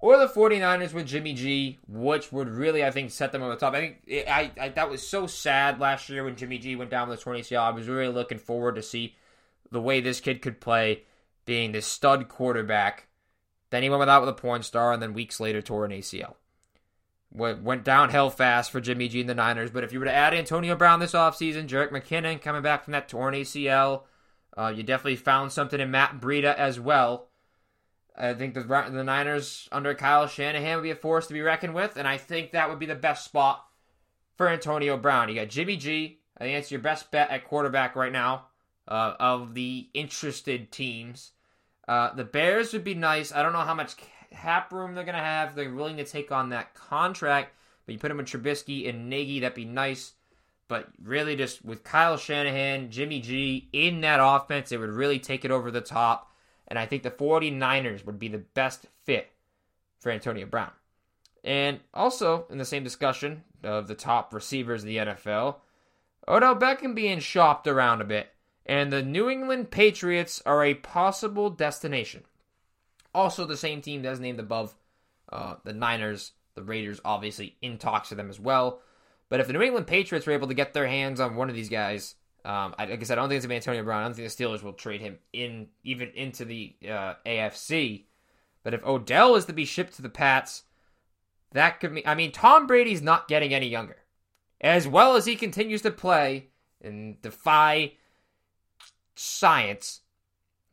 or 0.00 0.16
the 0.16 0.28
49ers 0.28 0.92
with 0.92 1.06
Jimmy 1.06 1.32
G, 1.32 1.78
which 1.88 2.30
would 2.30 2.48
really, 2.48 2.84
I 2.84 2.90
think, 2.90 3.10
set 3.10 3.32
them 3.32 3.42
on 3.42 3.50
the 3.50 3.56
top. 3.56 3.74
I 3.74 3.80
think 3.80 3.96
it, 4.06 4.28
I, 4.28 4.52
I 4.60 4.68
that 4.70 4.90
was 4.90 5.06
so 5.06 5.26
sad 5.26 5.80
last 5.80 6.08
year 6.08 6.24
when 6.24 6.36
Jimmy 6.36 6.58
G 6.58 6.76
went 6.76 6.90
down 6.90 7.08
with 7.08 7.18
the 7.18 7.24
20 7.24 7.42
ACL. 7.42 7.62
I 7.62 7.70
was 7.70 7.88
really 7.88 8.12
looking 8.12 8.38
forward 8.38 8.76
to 8.76 8.82
see 8.82 9.16
the 9.70 9.80
way 9.80 10.00
this 10.00 10.20
kid 10.20 10.42
could 10.42 10.60
play, 10.60 11.02
being 11.44 11.72
this 11.72 11.86
stud 11.86 12.28
quarterback. 12.28 13.06
Then 13.70 13.82
he 13.82 13.90
went 13.90 14.00
without 14.00 14.22
with 14.22 14.30
a 14.30 14.34
porn 14.34 14.62
star, 14.62 14.92
and 14.92 15.02
then 15.02 15.12
weeks 15.12 15.40
later 15.40 15.60
tore 15.60 15.84
an 15.84 15.90
ACL. 15.90 16.34
Went, 17.30 17.84
downhill 17.84 18.30
fast 18.30 18.70
for 18.70 18.80
Jimmy 18.80 19.08
G 19.08 19.20
and 19.20 19.28
the 19.28 19.34
Niners. 19.34 19.70
But 19.70 19.84
if 19.84 19.92
you 19.92 19.98
were 19.98 20.06
to 20.06 20.14
add 20.14 20.32
Antonio 20.32 20.74
Brown 20.74 21.00
this 21.00 21.12
offseason, 21.12 21.68
Jerick 21.68 21.90
McKinnon 21.90 22.40
coming 22.40 22.62
back 22.62 22.84
from 22.84 22.92
that 22.92 23.08
torn 23.08 23.34
ACL, 23.34 24.04
uh, 24.56 24.72
you 24.74 24.82
definitely 24.82 25.16
found 25.16 25.52
something 25.52 25.78
in 25.78 25.90
Matt 25.90 26.20
Breida 26.20 26.54
as 26.54 26.80
well. 26.80 27.28
I 28.16 28.34
think 28.34 28.54
the 28.54 28.62
the 28.62 29.04
Niners 29.04 29.68
under 29.70 29.94
Kyle 29.94 30.26
Shanahan 30.26 30.76
would 30.76 30.82
be 30.82 30.90
a 30.90 30.96
force 30.96 31.26
to 31.28 31.34
be 31.34 31.42
reckoned 31.42 31.74
with, 31.74 31.96
and 31.96 32.08
I 32.08 32.16
think 32.16 32.52
that 32.52 32.68
would 32.68 32.78
be 32.78 32.86
the 32.86 32.94
best 32.94 33.24
spot 33.24 33.64
for 34.36 34.48
Antonio 34.48 34.96
Brown. 34.96 35.28
You 35.28 35.36
got 35.36 35.48
Jimmy 35.48 35.76
G. 35.76 36.20
I 36.36 36.44
think 36.44 36.58
it's 36.58 36.70
your 36.70 36.80
best 36.80 37.10
bet 37.10 37.30
at 37.30 37.44
quarterback 37.44 37.94
right 37.94 38.12
now 38.12 38.46
uh, 38.88 39.14
of 39.20 39.54
the 39.54 39.88
interested 39.94 40.72
teams. 40.72 41.32
Uh, 41.86 42.12
the 42.14 42.24
Bears 42.24 42.72
would 42.72 42.84
be 42.84 42.94
nice. 42.94 43.32
I 43.32 43.42
don't 43.42 43.52
know 43.52 43.60
how 43.60 43.74
much 43.74 43.94
cap 44.30 44.72
room 44.72 44.94
they're 44.94 45.04
gonna 45.04 45.18
have. 45.18 45.54
They're 45.54 45.72
willing 45.72 45.98
to 45.98 46.04
take 46.04 46.32
on 46.32 46.50
that 46.50 46.74
contract, 46.74 47.54
but 47.86 47.92
you 47.92 47.98
put 47.98 48.08
them 48.08 48.16
with 48.16 48.26
Trubisky 48.26 48.88
and 48.88 49.08
Nagy, 49.08 49.40
that'd 49.40 49.54
be 49.54 49.64
nice. 49.64 50.14
But 50.68 50.88
really, 51.02 51.34
just 51.34 51.64
with 51.64 51.82
Kyle 51.82 52.18
Shanahan, 52.18 52.90
Jimmy 52.90 53.20
G 53.20 53.68
in 53.72 54.02
that 54.02 54.20
offense, 54.22 54.70
it 54.70 54.78
would 54.78 54.90
really 54.90 55.18
take 55.18 55.44
it 55.44 55.50
over 55.50 55.70
the 55.70 55.80
top. 55.80 56.30
And 56.66 56.78
I 56.78 56.84
think 56.84 57.02
the 57.02 57.10
49ers 57.10 58.04
would 58.04 58.18
be 58.18 58.28
the 58.28 58.38
best 58.38 58.86
fit 59.04 59.30
for 59.98 60.12
Antonio 60.12 60.44
Brown. 60.44 60.70
And 61.42 61.80
also, 61.94 62.46
in 62.50 62.58
the 62.58 62.66
same 62.66 62.84
discussion 62.84 63.44
of 63.64 63.88
the 63.88 63.94
top 63.94 64.34
receivers 64.34 64.82
of 64.82 64.88
the 64.88 64.98
NFL, 64.98 65.56
Odell 66.26 66.56
Beckham 66.56 66.94
being 66.94 67.20
shopped 67.20 67.66
around 67.66 68.02
a 68.02 68.04
bit, 68.04 68.28
and 68.68 68.92
the 68.92 69.02
New 69.02 69.30
England 69.30 69.70
Patriots 69.70 70.42
are 70.44 70.62
a 70.62 70.74
possible 70.74 71.48
destination. 71.48 72.24
Also, 73.14 73.46
the 73.46 73.56
same 73.56 73.80
team 73.80 74.02
that's 74.02 74.20
named 74.20 74.38
above 74.38 74.74
uh, 75.32 75.54
the 75.64 75.72
Niners, 75.72 76.32
the 76.54 76.62
Raiders, 76.62 77.00
obviously 77.04 77.56
in 77.62 77.78
talks 77.78 78.10
to 78.10 78.14
them 78.14 78.28
as 78.28 78.38
well. 78.38 78.82
But 79.30 79.40
if 79.40 79.46
the 79.46 79.54
New 79.54 79.62
England 79.62 79.86
Patriots 79.86 80.26
were 80.26 80.34
able 80.34 80.48
to 80.48 80.54
get 80.54 80.74
their 80.74 80.86
hands 80.86 81.18
on 81.18 81.34
one 81.34 81.48
of 81.48 81.54
these 81.54 81.68
guys, 81.70 82.14
um, 82.44 82.74
I, 82.78 82.84
like 82.84 83.00
I 83.00 83.04
said, 83.04 83.18
I 83.18 83.22
don't 83.22 83.28
think 83.28 83.38
it's 83.38 83.46
gonna 83.46 83.52
be 83.52 83.56
Antonio 83.56 83.82
Brown. 83.82 84.00
I 84.00 84.04
don't 84.04 84.14
think 84.14 84.30
the 84.30 84.44
Steelers 84.44 84.62
will 84.62 84.74
trade 84.74 85.00
him 85.00 85.18
in 85.32 85.68
even 85.82 86.10
into 86.14 86.44
the 86.44 86.74
uh, 86.84 87.14
AFC. 87.26 88.04
But 88.62 88.74
if 88.74 88.84
Odell 88.84 89.34
is 89.34 89.46
to 89.46 89.52
be 89.52 89.64
shipped 89.64 89.94
to 89.94 90.02
the 90.02 90.08
Pats, 90.08 90.64
that 91.52 91.80
could 91.80 91.92
mean. 91.92 92.04
I 92.06 92.14
mean, 92.14 92.32
Tom 92.32 92.66
Brady's 92.66 93.02
not 93.02 93.28
getting 93.28 93.54
any 93.54 93.68
younger. 93.68 93.96
As 94.60 94.88
well 94.88 95.16
as 95.16 95.24
he 95.24 95.36
continues 95.36 95.82
to 95.82 95.90
play 95.90 96.48
and 96.82 97.20
defy 97.22 97.92
science, 99.18 100.00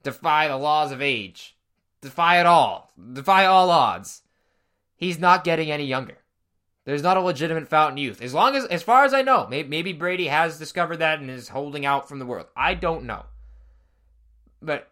defy 0.04 0.48
the 0.48 0.58
laws 0.58 0.92
of 0.92 1.02
age, 1.02 1.58
defy 2.02 2.40
it 2.40 2.46
all, 2.46 2.92
defy 3.14 3.46
all 3.46 3.70
odds. 3.70 4.22
He's 4.96 5.20
not 5.20 5.44
getting 5.44 5.72
any 5.72 5.86
younger. 5.86 6.18
There's 6.86 7.02
not 7.02 7.18
a 7.18 7.22
legitimate 7.22 7.68
fountain 7.68 7.98
youth. 7.98 8.22
As 8.22 8.34
long 8.34 8.56
as, 8.56 8.66
as 8.66 8.84
far 8.84 9.06
as 9.06 9.14
I 9.14 9.24
know, 9.24 9.48
maybe, 9.50 9.68
maybe 9.68 9.94
Brady 9.94 10.28
has 10.28 10.60
discovered 10.60 10.98
that 10.98 11.20
and 11.20 11.30
is 11.30 11.50
holding 11.50 11.86
out 11.86 12.08
from 12.08 12.20
the 12.20 12.26
world. 12.26 12.46
I 12.56 12.76
don't 12.76 13.06
know. 13.06 13.26
But 14.62 14.92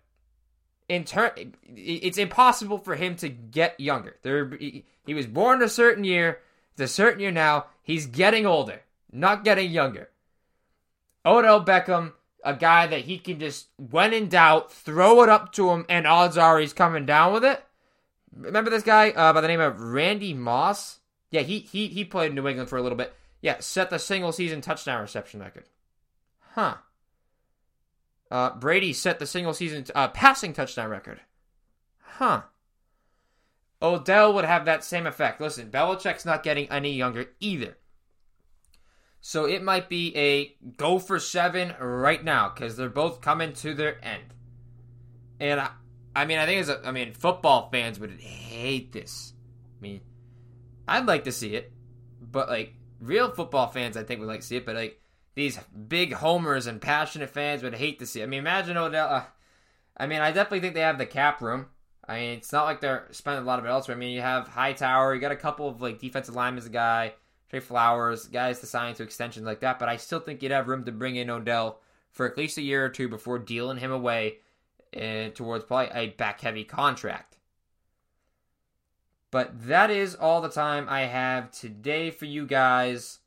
in 0.89 1.03
turn, 1.03 1.53
it's 1.75 2.17
impossible 2.17 2.79
for 2.79 2.95
him 2.95 3.15
to 3.17 3.29
get 3.29 3.79
younger. 3.79 4.15
There, 4.23 4.49
he, 4.57 4.85
he 5.05 5.13
was 5.13 5.27
born 5.27 5.61
a 5.61 5.69
certain 5.69 6.03
year. 6.03 6.39
It's 6.71 6.81
a 6.81 6.87
certain 6.87 7.19
year 7.19 7.31
now. 7.31 7.67
He's 7.83 8.07
getting 8.07 8.47
older, 8.47 8.81
not 9.11 9.43
getting 9.43 9.69
younger. 9.69 10.09
Odell 11.25 11.63
Beckham, 11.63 12.13
a 12.43 12.53
guy 12.53 12.87
that 12.87 13.01
he 13.01 13.17
can 13.17 13.39
just, 13.39 13.67
when 13.77 14.13
in 14.13 14.29
doubt, 14.29 14.71
throw 14.71 15.23
it 15.23 15.29
up 15.29 15.53
to 15.53 15.69
him, 15.69 15.85
and 15.89 16.05
odds 16.05 16.37
are 16.37 16.59
he's 16.59 16.73
coming 16.73 17.05
down 17.05 17.33
with 17.33 17.43
it. 17.43 17.63
Remember 18.35 18.69
this 18.69 18.83
guy 18.83 19.11
uh, 19.11 19.33
by 19.33 19.41
the 19.41 19.47
name 19.47 19.61
of 19.61 19.79
Randy 19.79 20.33
Moss? 20.33 20.99
Yeah, 21.31 21.41
he 21.41 21.59
he 21.59 21.87
he 21.87 22.03
played 22.05 22.29
in 22.29 22.35
New 22.35 22.47
England 22.47 22.69
for 22.69 22.77
a 22.77 22.81
little 22.81 22.97
bit. 22.97 23.13
Yeah, 23.41 23.57
set 23.59 23.89
the 23.89 23.99
single 23.99 24.31
season 24.31 24.61
touchdown 24.61 25.01
reception 25.01 25.39
record. 25.39 25.65
Huh. 26.53 26.75
Uh, 28.29 28.55
Brady 28.55 28.93
set 28.93 29.19
the 29.19 29.27
single 29.27 29.53
season 29.53 29.85
uh, 29.93 30.07
passing 30.09 30.53
touchdown 30.53 30.89
record. 30.89 31.21
Huh. 31.99 32.43
Odell 33.81 34.33
would 34.33 34.45
have 34.45 34.65
that 34.65 34.83
same 34.83 35.05
effect. 35.05 35.41
Listen, 35.41 35.69
Belichick's 35.69 36.25
not 36.25 36.43
getting 36.43 36.69
any 36.69 36.93
younger 36.93 37.27
either. 37.39 37.77
So 39.25 39.45
it 39.45 39.63
might 39.63 39.87
be 39.87 40.13
a 40.17 40.53
go 40.75 40.99
for 40.99 41.17
seven 41.17 41.73
right 41.79 42.21
now 42.21 42.51
because 42.53 42.75
they're 42.75 42.89
both 42.89 43.21
coming 43.21 43.53
to 43.53 43.73
their 43.73 44.03
end. 44.03 44.33
And 45.39 45.61
I, 45.61 45.69
I 46.13 46.25
mean, 46.25 46.39
I 46.39 46.45
think 46.45 46.59
as 46.59 46.67
a, 46.67 46.85
I 46.85 46.91
mean, 46.91 47.13
football 47.13 47.69
fans 47.71 48.01
would 48.01 48.19
hate 48.19 48.91
this. 48.91 49.31
I 49.79 49.81
mean, 49.81 50.01
I'd 50.89 51.05
like 51.05 51.23
to 51.23 51.31
see 51.31 51.55
it, 51.55 51.71
but 52.19 52.49
like 52.49 52.73
real 52.99 53.31
football 53.31 53.67
fans, 53.67 53.95
I 53.95 54.03
think 54.03 54.19
would 54.19 54.27
like 54.27 54.41
to 54.41 54.45
see 54.45 54.57
it. 54.57 54.65
But 54.65 54.75
like 54.75 55.01
these 55.35 55.57
big 55.87 56.11
homers 56.11 56.67
and 56.67 56.81
passionate 56.81 57.29
fans 57.29 57.63
would 57.63 57.75
hate 57.75 57.99
to 57.99 58.05
see 58.05 58.19
it. 58.19 58.25
I 58.25 58.27
mean, 58.27 58.39
imagine 58.39 58.75
Odell. 58.75 59.07
Uh, 59.07 59.23
I 59.95 60.05
mean, 60.05 60.19
I 60.19 60.31
definitely 60.33 60.59
think 60.59 60.73
they 60.73 60.81
have 60.81 60.97
the 60.97 61.05
cap 61.05 61.41
room. 61.41 61.67
I 62.05 62.19
mean, 62.19 62.37
it's 62.39 62.51
not 62.51 62.65
like 62.65 62.81
they're 62.81 63.07
spending 63.11 63.43
a 63.43 63.47
lot 63.47 63.59
of 63.59 63.63
it 63.63 63.69
elsewhere. 63.69 63.95
I 63.95 63.99
mean, 64.01 64.11
you 64.11 64.19
have 64.19 64.49
Hightower, 64.49 65.15
you 65.15 65.21
got 65.21 65.31
a 65.31 65.37
couple 65.37 65.69
of 65.69 65.81
like 65.81 65.99
defensive 65.99 66.35
linemen 66.35 66.57
as 66.57 66.65
a 66.65 66.71
guy, 66.71 67.13
Trey 67.53 67.59
Flowers, 67.59 68.25
guys 68.25 68.61
to 68.61 68.65
sign 68.65 68.95
to 68.95 69.03
extensions 69.03 69.45
like 69.45 69.59
that. 69.59 69.77
But 69.77 69.87
I 69.87 69.97
still 69.97 70.19
think 70.19 70.41
you'd 70.41 70.51
have 70.51 70.67
room 70.67 70.85
to 70.85 70.91
bring 70.91 71.17
in 71.17 71.29
Odell 71.29 71.79
for 72.11 72.27
at 72.27 72.35
least 72.35 72.57
a 72.57 72.63
year 72.63 72.83
or 72.83 72.89
two 72.89 73.07
before 73.07 73.37
dealing 73.37 73.77
him 73.77 73.91
away 73.91 74.37
uh, 74.97 75.29
towards 75.35 75.63
probably 75.63 75.91
a 75.93 76.09
back 76.09 76.41
heavy 76.41 76.63
contract. 76.63 77.37
But 79.29 79.67
that 79.67 79.91
is 79.91 80.15
all 80.15 80.41
the 80.41 80.49
time 80.49 80.87
I 80.89 81.01
have 81.01 81.51
today 81.51 82.09
for 82.09 82.25
you 82.25 82.47
guys. 82.47 83.19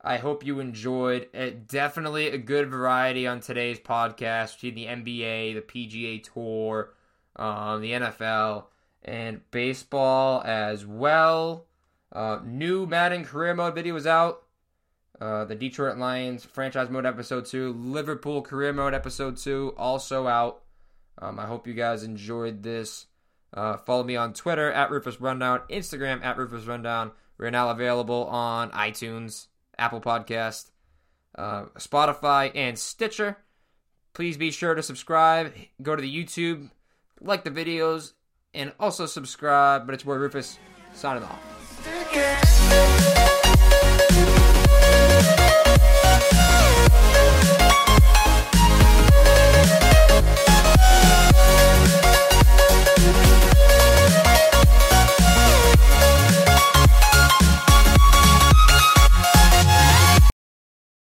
I 0.00 0.18
hope 0.18 0.46
you 0.46 0.60
enjoyed. 0.60 1.26
It. 1.32 1.66
Definitely 1.66 2.28
a 2.28 2.38
good 2.38 2.70
variety 2.70 3.26
on 3.26 3.40
today's 3.40 3.80
podcast 3.80 4.60
between 4.60 4.76
the 4.76 4.86
NBA, 4.86 5.54
the 5.54 5.62
PGA 5.62 6.22
Tour, 6.22 6.92
um, 7.34 7.80
the 7.80 7.90
NFL, 7.90 8.66
and 9.02 9.40
baseball 9.50 10.42
as 10.44 10.86
well. 10.86 11.66
Uh, 12.14 12.38
new 12.44 12.86
Madden 12.86 13.24
career 13.24 13.54
mode 13.54 13.74
video 13.74 13.96
is 13.96 14.06
out. 14.06 14.42
Uh, 15.20 15.44
the 15.44 15.54
Detroit 15.54 15.96
Lions 15.96 16.44
franchise 16.44 16.90
mode 16.90 17.06
episode 17.06 17.46
2, 17.46 17.72
Liverpool 17.72 18.42
career 18.42 18.72
mode 18.72 18.94
episode 18.94 19.36
2, 19.36 19.74
also 19.76 20.26
out. 20.26 20.62
Um, 21.18 21.38
I 21.38 21.46
hope 21.46 21.66
you 21.66 21.74
guys 21.74 22.02
enjoyed 22.02 22.62
this. 22.62 23.06
Uh, 23.52 23.76
follow 23.76 24.02
me 24.02 24.16
on 24.16 24.32
Twitter 24.32 24.72
at 24.72 24.90
Rufus 24.90 25.20
Rundown, 25.20 25.60
Instagram 25.70 26.24
at 26.24 26.36
Rufus 26.36 26.66
Rundown. 26.66 27.12
We're 27.38 27.50
now 27.50 27.70
available 27.70 28.24
on 28.26 28.70
iTunes, 28.72 29.46
Apple 29.78 30.00
Podcast, 30.00 30.70
uh, 31.36 31.66
Spotify, 31.78 32.50
and 32.54 32.78
Stitcher. 32.78 33.38
Please 34.12 34.36
be 34.36 34.50
sure 34.50 34.74
to 34.74 34.82
subscribe. 34.82 35.52
Go 35.82 35.96
to 35.96 36.02
the 36.02 36.24
YouTube, 36.24 36.70
like 37.20 37.44
the 37.44 37.50
videos, 37.50 38.12
and 38.52 38.72
also 38.78 39.06
subscribe. 39.06 39.86
But 39.86 39.94
it's 39.94 40.04
Boy 40.04 40.14
Rufus 40.14 40.58
signing 40.94 41.24
off 41.24 41.63
again. 42.14 43.13